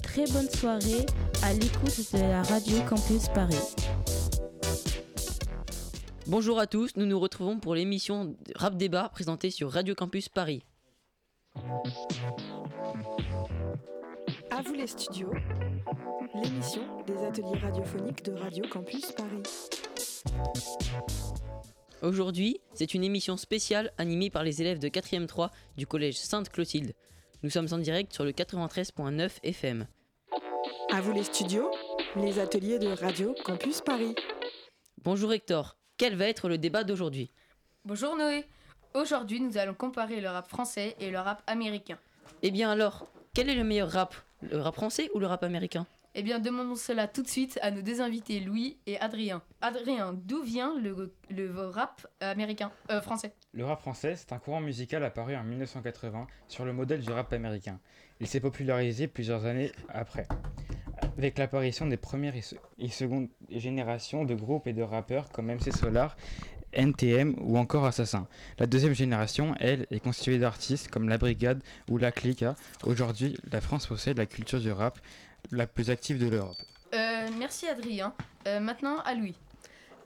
Très 0.02 0.26
bonne 0.26 0.48
soirée 0.50 1.06
à 1.42 1.52
l'écoute 1.54 2.12
de 2.12 2.18
la 2.18 2.42
radio 2.42 2.76
Campus 2.88 3.28
Paris. 3.34 3.74
Bonjour 6.26 6.58
à 6.58 6.66
tous, 6.66 6.96
nous 6.96 7.06
nous 7.06 7.18
retrouvons 7.18 7.58
pour 7.58 7.74
l'émission 7.74 8.36
Rap 8.54 8.76
Débat 8.76 9.08
présentée 9.08 9.50
sur 9.50 9.70
Radio 9.70 9.94
Campus 9.94 10.28
Paris. 10.28 10.62
À 14.64 14.68
vous 14.68 14.74
les 14.74 14.86
studios, 14.86 15.30
l'émission 16.42 16.82
des 17.06 17.18
ateliers 17.26 17.58
radiophoniques 17.58 18.24
de 18.24 18.32
Radio 18.32 18.64
Campus 18.70 19.12
Paris. 19.12 19.42
Aujourd'hui, 22.00 22.60
c'est 22.72 22.94
une 22.94 23.04
émission 23.04 23.36
spéciale 23.36 23.92
animée 23.98 24.30
par 24.30 24.42
les 24.42 24.62
élèves 24.62 24.78
de 24.78 24.88
4e 24.88 25.26
3 25.26 25.50
du 25.76 25.86
collège 25.86 26.16
Sainte-Clotilde. 26.16 26.94
Nous 27.42 27.50
sommes 27.50 27.68
en 27.72 27.78
direct 27.78 28.14
sur 28.14 28.24
le 28.24 28.32
93.9 28.32 29.32
FM. 29.42 29.86
À 30.90 31.00
vous 31.02 31.12
les 31.12 31.24
studios, 31.24 31.70
les 32.16 32.38
ateliers 32.38 32.78
de 32.78 32.88
Radio 32.88 33.34
Campus 33.44 33.82
Paris. 33.82 34.14
Bonjour 35.02 35.34
Hector, 35.34 35.76
Quel 35.98 36.16
va 36.16 36.26
être 36.26 36.48
le 36.48 36.56
débat 36.56 36.84
d'aujourd'hui? 36.84 37.30
Bonjour 37.84 38.16
Noé. 38.16 38.46
Aujourd'hui, 38.94 39.40
nous 39.40 39.58
allons 39.58 39.74
comparer 39.74 40.22
le 40.22 40.28
rap 40.28 40.48
français 40.48 40.96
et 41.00 41.10
le 41.10 41.18
rap 41.18 41.42
américain. 41.46 41.98
Eh 42.42 42.50
bien 42.50 42.70
alors, 42.70 43.06
quel 43.34 43.50
est 43.50 43.56
le 43.56 43.64
meilleur 43.64 43.90
rap? 43.90 44.14
Le 44.42 44.58
rap 44.58 44.74
français 44.74 45.10
ou 45.14 45.18
le 45.18 45.26
rap 45.26 45.42
américain? 45.42 45.86
Eh 46.16 46.22
bien, 46.22 46.38
demandons 46.38 46.76
cela 46.76 47.08
tout 47.08 47.22
de 47.22 47.28
suite 47.28 47.58
à 47.60 47.72
nos 47.72 47.82
deux 47.82 48.00
invités, 48.00 48.38
Louis 48.38 48.78
et 48.86 48.98
Adrien. 49.00 49.42
Adrien, 49.60 50.12
d'où 50.12 50.42
vient 50.42 50.78
le, 50.78 51.12
le 51.28 51.66
rap 51.66 52.06
américain 52.20 52.70
euh, 52.90 53.00
français? 53.00 53.34
Le 53.52 53.64
rap 53.64 53.80
français, 53.80 54.14
c'est 54.14 54.32
un 54.32 54.38
courant 54.38 54.60
musical 54.60 55.02
apparu 55.02 55.34
en 55.34 55.42
1980 55.42 56.28
sur 56.46 56.64
le 56.64 56.72
modèle 56.72 57.00
du 57.00 57.10
rap 57.10 57.32
américain. 57.32 57.80
Il 58.20 58.28
s'est 58.28 58.38
popularisé 58.38 59.08
plusieurs 59.08 59.44
années 59.44 59.72
après, 59.88 60.28
avec 61.18 61.36
l'apparition 61.36 61.86
des 61.86 61.96
premières 61.96 62.34
et 62.36 62.88
secondes 62.88 63.28
générations 63.50 64.24
de 64.24 64.34
groupes 64.34 64.68
et 64.68 64.72
de 64.72 64.82
rappeurs 64.82 65.30
comme 65.30 65.46
MC 65.46 65.72
Solar 65.72 66.16
NTM 66.74 67.34
ou 67.40 67.58
encore 67.58 67.84
Assassin. 67.84 68.26
La 68.58 68.66
deuxième 68.66 68.94
génération, 68.94 69.54
elle, 69.60 69.86
est 69.90 70.00
constituée 70.00 70.38
d'artistes 70.38 70.88
comme 70.88 71.08
La 71.08 71.18
Brigade 71.18 71.62
ou 71.90 71.98
La 71.98 72.12
Clica. 72.12 72.54
Aujourd'hui, 72.84 73.36
la 73.50 73.60
France 73.60 73.86
possède 73.86 74.18
la 74.18 74.26
culture 74.26 74.60
du 74.60 74.72
rap 74.72 74.98
la 75.50 75.66
plus 75.66 75.90
active 75.90 76.18
de 76.18 76.28
l'Europe. 76.28 76.56
Euh, 76.94 77.28
merci 77.38 77.66
Adrien. 77.66 78.14
Euh, 78.46 78.60
maintenant 78.60 78.98
à 79.04 79.14
Louis. 79.14 79.34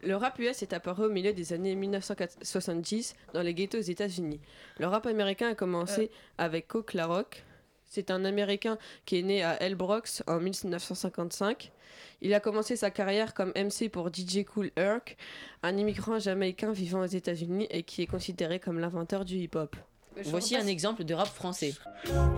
Le 0.02 0.14
rap 0.14 0.38
US 0.38 0.62
est 0.62 0.72
apparu 0.72 1.06
au 1.06 1.10
milieu 1.10 1.32
des 1.32 1.52
années 1.52 1.74
1970 1.74 3.16
dans 3.34 3.42
les 3.42 3.52
ghettos 3.52 3.78
aux 3.78 3.82
États-Unis. 3.82 4.40
Le 4.78 4.86
rap 4.86 5.06
américain 5.06 5.48
a 5.50 5.54
commencé 5.54 6.02
euh. 6.02 6.44
avec 6.44 6.68
Coke 6.68 6.94
La 6.94 7.06
Rock. 7.06 7.44
C'est 7.88 8.10
un 8.10 8.24
Américain 8.24 8.78
qui 9.04 9.18
est 9.18 9.22
né 9.22 9.42
à 9.42 9.60
El 9.62 9.74
Bronx 9.74 10.22
en 10.26 10.38
1955. 10.38 11.72
Il 12.20 12.34
a 12.34 12.40
commencé 12.40 12.76
sa 12.76 12.90
carrière 12.90 13.34
comme 13.34 13.52
MC 13.56 13.88
pour 13.90 14.08
DJ 14.12 14.44
Cool 14.44 14.70
Herc, 14.76 15.16
un 15.62 15.76
immigrant 15.76 16.18
jamaïcain 16.18 16.72
vivant 16.72 17.00
aux 17.00 17.06
États-Unis 17.06 17.66
et 17.70 17.82
qui 17.82 18.02
est 18.02 18.06
considéré 18.06 18.60
comme 18.60 18.78
l'inventeur 18.80 19.24
du 19.24 19.36
hip-hop. 19.36 19.76
Voici 20.26 20.56
un 20.56 20.66
exemple 20.66 21.04
de 21.04 21.14
rap 21.14 21.28
français. 21.28 21.74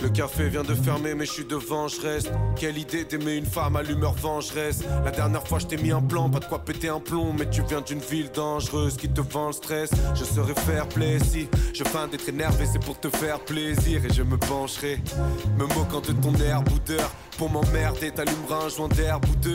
Le 0.00 0.08
café 0.08 0.48
vient 0.48 0.62
de 0.62 0.74
fermer, 0.74 1.14
mais 1.14 1.26
je 1.26 1.32
suis 1.32 1.44
devant, 1.44 1.88
je 1.88 2.00
reste. 2.00 2.30
Quelle 2.56 2.78
idée 2.78 3.04
d'aimer 3.04 3.36
une 3.36 3.46
femme 3.46 3.76
à 3.76 3.82
l'humeur 3.82 4.14
vengeresse. 4.14 4.82
La 5.04 5.10
dernière 5.10 5.46
fois, 5.46 5.58
je 5.58 5.66
t'ai 5.66 5.76
mis 5.76 5.90
un 5.90 6.02
plan, 6.02 6.28
pas 6.30 6.40
de 6.40 6.44
quoi 6.44 6.64
péter 6.64 6.88
un 6.88 7.00
plomb. 7.00 7.32
Mais 7.32 7.48
tu 7.48 7.62
viens 7.68 7.80
d'une 7.80 8.00
ville 8.00 8.30
dangereuse 8.30 8.96
qui 8.96 9.08
te 9.08 9.20
vend 9.20 9.48
le 9.48 9.52
stress. 9.52 9.90
Je 10.14 10.24
serai 10.24 10.54
fair 10.54 10.88
play 10.88 11.18
si 11.18 11.48
je 11.74 11.84
feins 11.84 12.08
d'être 12.08 12.28
énervé, 12.28 12.66
c'est 12.70 12.82
pour 12.84 12.98
te 12.98 13.08
faire 13.08 13.40
plaisir. 13.40 14.04
Et 14.04 14.12
je 14.12 14.22
me 14.22 14.36
pencherai, 14.36 14.98
me 15.56 15.66
moquant 15.66 16.00
de 16.00 16.12
ton 16.12 16.34
air 16.34 16.62
boudeur. 16.62 17.10
Pour 17.38 17.50
m'emmerder, 17.50 18.10
t'allumeras 18.10 18.66
un 18.66 18.68
joint 18.68 18.88
d'herbe 18.88 19.24
ou 19.30 19.36
deux. 19.36 19.54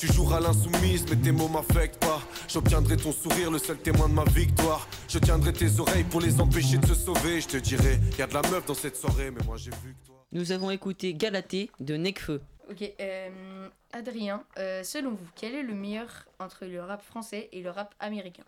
Tu 0.00 0.06
joueras 0.06 0.40
l'insoumise, 0.40 1.04
mais 1.10 1.16
tes 1.16 1.30
mots 1.30 1.48
m'affectent 1.48 2.00
pas. 2.00 2.22
J'obtiendrai 2.48 2.96
ton 2.96 3.12
sourire, 3.12 3.50
le 3.50 3.58
seul 3.58 3.76
témoin 3.76 4.08
de 4.08 4.14
ma 4.14 4.24
victoire. 4.24 4.88
Je 5.06 5.18
tiendrai 5.18 5.52
tes 5.52 5.78
oreilles 5.78 6.04
pour 6.04 6.22
les 6.22 6.40
empêcher 6.40 6.78
de 6.78 6.86
se 6.86 6.94
sauver. 6.94 7.42
Je 7.42 7.48
te 7.48 7.56
dirai, 7.58 8.00
y 8.18 8.22
a 8.22 8.26
de 8.26 8.32
la 8.32 8.40
meuf 8.40 8.64
dans 8.64 8.72
cette 8.72 8.96
soirée, 8.96 9.30
mais 9.30 9.44
moi 9.44 9.58
j'ai 9.58 9.72
vu 9.82 9.94
que 10.00 10.06
toi. 10.06 10.24
Nous 10.32 10.52
avons 10.52 10.70
écouté 10.70 11.12
Galaté 11.12 11.70
de 11.80 11.98
Necfeu. 11.98 12.40
Ok, 12.70 12.82
euh, 12.98 13.68
Adrien, 13.92 14.42
euh, 14.56 14.82
selon 14.84 15.10
vous, 15.10 15.28
quel 15.36 15.54
est 15.54 15.62
le 15.62 15.74
meilleur 15.74 16.24
entre 16.38 16.64
le 16.64 16.80
rap 16.80 17.02
français 17.02 17.50
et 17.52 17.60
le 17.60 17.68
rap 17.68 17.94
américain? 18.00 18.44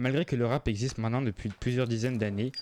Malgré 0.00 0.24
que 0.24 0.34
le 0.34 0.46
rap 0.46 0.66
existe 0.66 0.96
maintenant 0.96 1.20
depuis 1.20 1.50
plusieurs 1.50 1.86
dizaines 1.86 2.16
d'années, 2.16 2.52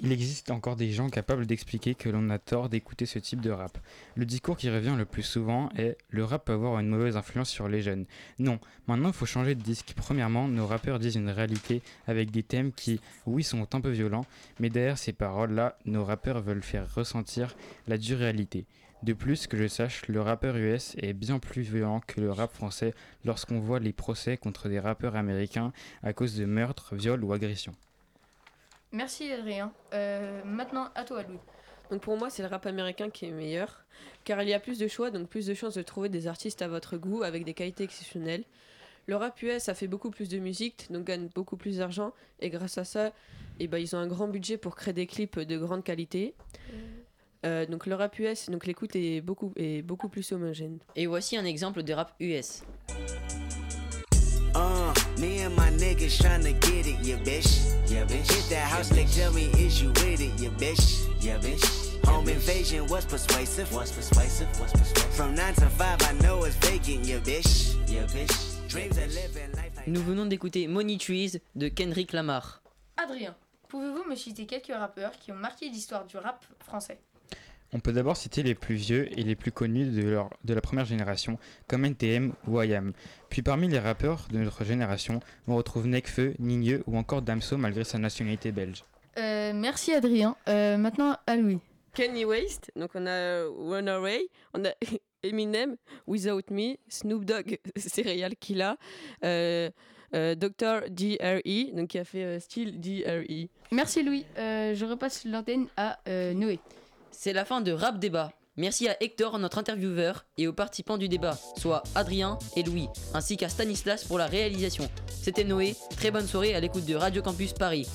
il 0.00 0.10
existe 0.10 0.50
encore 0.50 0.74
des 0.74 0.90
gens 0.90 1.08
capables 1.08 1.46
d'expliquer 1.46 1.94
que 1.94 2.08
l'on 2.08 2.30
a 2.30 2.40
tort 2.40 2.68
d'écouter 2.68 3.06
ce 3.06 3.20
type 3.20 3.40
de 3.40 3.50
rap. 3.50 3.78
Le 4.16 4.24
discours 4.24 4.56
qui 4.56 4.68
revient 4.68 4.96
le 4.98 5.04
plus 5.04 5.22
souvent 5.22 5.68
est 5.76 5.96
le 6.08 6.24
rap 6.24 6.46
peut 6.46 6.52
avoir 6.52 6.80
une 6.80 6.88
mauvaise 6.88 7.16
influence 7.16 7.48
sur 7.48 7.68
les 7.68 7.80
jeunes. 7.80 8.06
Non, 8.40 8.58
maintenant 8.88 9.10
il 9.10 9.14
faut 9.14 9.24
changer 9.24 9.54
de 9.54 9.62
disque. 9.62 9.92
Premièrement, 9.94 10.48
nos 10.48 10.66
rappeurs 10.66 10.98
disent 10.98 11.14
une 11.14 11.30
réalité 11.30 11.80
avec 12.08 12.32
des 12.32 12.42
thèmes 12.42 12.72
qui, 12.72 13.00
oui, 13.24 13.44
sont 13.44 13.72
un 13.72 13.80
peu 13.80 13.90
violents, 13.90 14.26
mais 14.58 14.68
derrière 14.68 14.98
ces 14.98 15.12
paroles-là, 15.12 15.78
nos 15.84 16.04
rappeurs 16.04 16.40
veulent 16.40 16.60
faire 16.60 16.92
ressentir 16.92 17.54
la 17.86 17.98
dure 17.98 18.18
réalité. 18.18 18.66
De 19.02 19.14
plus, 19.14 19.46
que 19.46 19.56
je 19.56 19.66
sache, 19.66 20.06
le 20.08 20.20
rappeur 20.20 20.56
US 20.56 20.94
est 20.98 21.14
bien 21.14 21.38
plus 21.38 21.62
violent 21.62 22.00
que 22.06 22.20
le 22.20 22.30
rap 22.30 22.52
français 22.52 22.92
lorsqu'on 23.24 23.58
voit 23.58 23.78
les 23.78 23.94
procès 23.94 24.36
contre 24.36 24.68
des 24.68 24.78
rappeurs 24.78 25.16
américains 25.16 25.72
à 26.02 26.12
cause 26.12 26.36
de 26.36 26.44
meurtres, 26.44 26.94
viols 26.94 27.24
ou 27.24 27.32
agressions. 27.32 27.74
Merci 28.92 29.32
Adrien. 29.32 29.72
Euh, 29.94 30.42
maintenant, 30.44 30.88
à 30.94 31.04
toi 31.04 31.22
Louis. 31.22 31.38
Donc 31.90 32.02
pour 32.02 32.18
moi, 32.18 32.28
c'est 32.28 32.42
le 32.42 32.48
rap 32.48 32.66
américain 32.66 33.08
qui 33.08 33.24
est 33.24 33.30
meilleur, 33.30 33.84
car 34.24 34.42
il 34.42 34.48
y 34.48 34.54
a 34.54 34.60
plus 34.60 34.78
de 34.78 34.86
choix, 34.86 35.10
donc 35.10 35.28
plus 35.28 35.46
de 35.46 35.54
chances 35.54 35.74
de 35.74 35.82
trouver 35.82 36.08
des 36.08 36.26
artistes 36.26 36.60
à 36.60 36.68
votre 36.68 36.96
goût 36.98 37.22
avec 37.22 37.44
des 37.44 37.54
qualités 37.54 37.84
exceptionnelles. 37.84 38.44
Le 39.06 39.16
rap 39.16 39.40
US 39.42 39.68
a 39.68 39.74
fait 39.74 39.88
beaucoup 39.88 40.10
plus 40.10 40.28
de 40.28 40.38
musique, 40.38 40.86
donc 40.90 41.04
gagne 41.04 41.28
beaucoup 41.34 41.56
plus 41.56 41.78
d'argent, 41.78 42.12
et 42.40 42.50
grâce 42.50 42.78
à 42.78 42.84
ça, 42.84 43.12
eh 43.58 43.66
ben, 43.66 43.78
ils 43.78 43.96
ont 43.96 43.98
un 43.98 44.06
grand 44.06 44.28
budget 44.28 44.56
pour 44.56 44.76
créer 44.76 44.94
des 44.94 45.06
clips 45.06 45.40
de 45.40 45.58
grande 45.58 45.82
qualité. 45.82 46.34
Euh, 46.72 46.99
euh, 47.44 47.66
donc 47.66 47.86
le 47.86 47.94
rap 47.94 48.18
US, 48.18 48.50
donc 48.50 48.66
l'écoute 48.66 48.94
est 48.96 49.20
beaucoup, 49.20 49.52
est 49.56 49.82
beaucoup 49.82 50.08
plus 50.08 50.30
homogène. 50.32 50.78
Et 50.96 51.06
voici 51.06 51.36
un 51.36 51.44
exemple 51.44 51.82
de 51.82 51.92
rap 51.92 52.12
US. 52.20 52.62
Uh, 54.54 54.92
me 55.20 55.44
and 55.44 55.54
my 55.56 55.70
niggas 55.78 56.18
tryna 56.18 56.52
get 56.60 56.86
it, 56.86 56.98
yeah 57.04 57.16
bitch. 57.18 57.46
Yeah 57.88 58.04
bitch. 58.04 58.30
Hit 58.30 58.50
that 58.50 58.66
house, 58.68 58.88
they 58.88 59.04
tell 59.04 59.32
me 59.32 59.44
is 59.56 59.80
you 59.80 59.90
with 59.90 60.20
it, 60.20 60.32
yeah 60.40 60.50
bitch? 60.58 61.06
Yeah 61.20 61.38
bitch. 61.38 61.64
Home 62.06 62.28
invasion 62.28 62.86
was 62.88 63.04
persuasive. 63.04 63.72
Was 63.72 63.92
persuasive. 63.92 64.48
Was 64.60 64.72
persuasive. 64.72 65.14
From 65.14 65.34
9 65.36 65.54
to 65.54 65.68
5, 65.68 66.02
I 66.02 66.12
know 66.22 66.44
it's 66.44 66.56
vacant, 66.56 67.06
yeah 67.06 67.18
bitch. 67.18 67.76
Yeah 67.88 68.06
bitch. 68.06 68.68
Dreams 68.68 68.98
of 68.98 69.06
living 69.14 69.52
life 69.54 69.76
like 69.76 69.86
Nous 69.86 70.02
venons 70.02 70.26
d'écouter 70.26 70.66
Money 70.66 70.98
Trees 70.98 71.40
de 71.54 71.68
Kendrick 71.68 72.12
Lamar. 72.12 72.60
Adrien, 72.96 73.36
pouvez-vous 73.68 74.04
me 74.08 74.16
citer 74.16 74.46
quelques 74.46 74.74
rappeurs 74.76 75.12
qui 75.12 75.30
ont 75.30 75.36
marqué 75.36 75.68
l'histoire 75.68 76.04
du 76.06 76.16
rap 76.16 76.44
français? 76.60 76.98
On 77.72 77.80
peut 77.80 77.92
d'abord 77.92 78.16
citer 78.16 78.42
les 78.42 78.54
plus 78.54 78.74
vieux 78.74 79.08
et 79.18 79.22
les 79.22 79.36
plus 79.36 79.52
connus 79.52 79.86
de, 79.86 80.02
leur, 80.02 80.30
de 80.44 80.54
la 80.54 80.60
première 80.60 80.84
génération, 80.84 81.38
comme 81.68 81.84
NTM 81.84 82.32
ou 82.46 82.60
IAM. 82.60 82.92
Puis 83.28 83.42
parmi 83.42 83.68
les 83.68 83.78
rappeurs 83.78 84.26
de 84.32 84.38
notre 84.38 84.64
génération, 84.64 85.20
on 85.46 85.56
retrouve 85.56 85.86
Nekfeu, 85.86 86.34
Nigneux 86.38 86.82
ou 86.86 86.96
encore 86.96 87.22
Damso 87.22 87.56
malgré 87.56 87.84
sa 87.84 87.98
nationalité 87.98 88.52
belge. 88.52 88.84
Euh, 89.18 89.52
merci 89.54 89.92
Adrien. 89.92 90.36
Euh, 90.48 90.76
maintenant 90.76 91.16
à 91.26 91.36
Louis. 91.36 91.58
Kenny 91.94 92.24
Waste, 92.24 92.70
donc 92.76 92.90
on 92.94 93.06
a 93.06 93.44
Runaway, 93.46 94.28
on 94.54 94.64
a 94.64 94.70
Eminem, 95.22 95.76
Without 96.06 96.50
Me, 96.50 96.76
Snoop 96.88 97.24
Dogg, 97.24 97.58
Serial 97.76 98.36
Killa, 98.36 98.76
euh, 99.24 99.70
euh, 100.14 100.34
Dr. 100.34 100.88
DRE, 100.90 101.76
donc 101.76 101.88
qui 101.88 101.98
a 101.98 102.04
fait 102.04 102.24
euh, 102.24 102.40
Style 102.40 102.80
DRE. 102.80 103.48
Merci 103.72 104.02
Louis. 104.02 104.24
je 104.36 104.84
repasse 104.84 105.24
l'antenne 105.24 105.66
à 105.76 105.98
Noé. 106.06 106.58
C'est 107.12 107.32
la 107.32 107.44
fin 107.44 107.60
de 107.60 107.72
Rap 107.72 107.98
Débat. 107.98 108.32
Merci 108.56 108.88
à 108.88 108.96
Hector, 109.02 109.38
notre 109.38 109.58
intervieweur, 109.58 110.26
et 110.36 110.46
aux 110.46 110.52
participants 110.52 110.98
du 110.98 111.08
débat, 111.08 111.38
soit 111.56 111.82
Adrien 111.94 112.38
et 112.56 112.62
Louis, 112.62 112.88
ainsi 113.14 113.36
qu'à 113.36 113.48
Stanislas 113.48 114.04
pour 114.04 114.18
la 114.18 114.26
réalisation. 114.26 114.88
C'était 115.22 115.44
Noé, 115.44 115.76
très 115.96 116.10
bonne 116.10 116.26
soirée 116.26 116.54
à 116.54 116.60
l'écoute 116.60 116.84
de 116.84 116.94
Radio 116.94 117.22
Campus 117.22 117.52
Paris. 117.52 117.88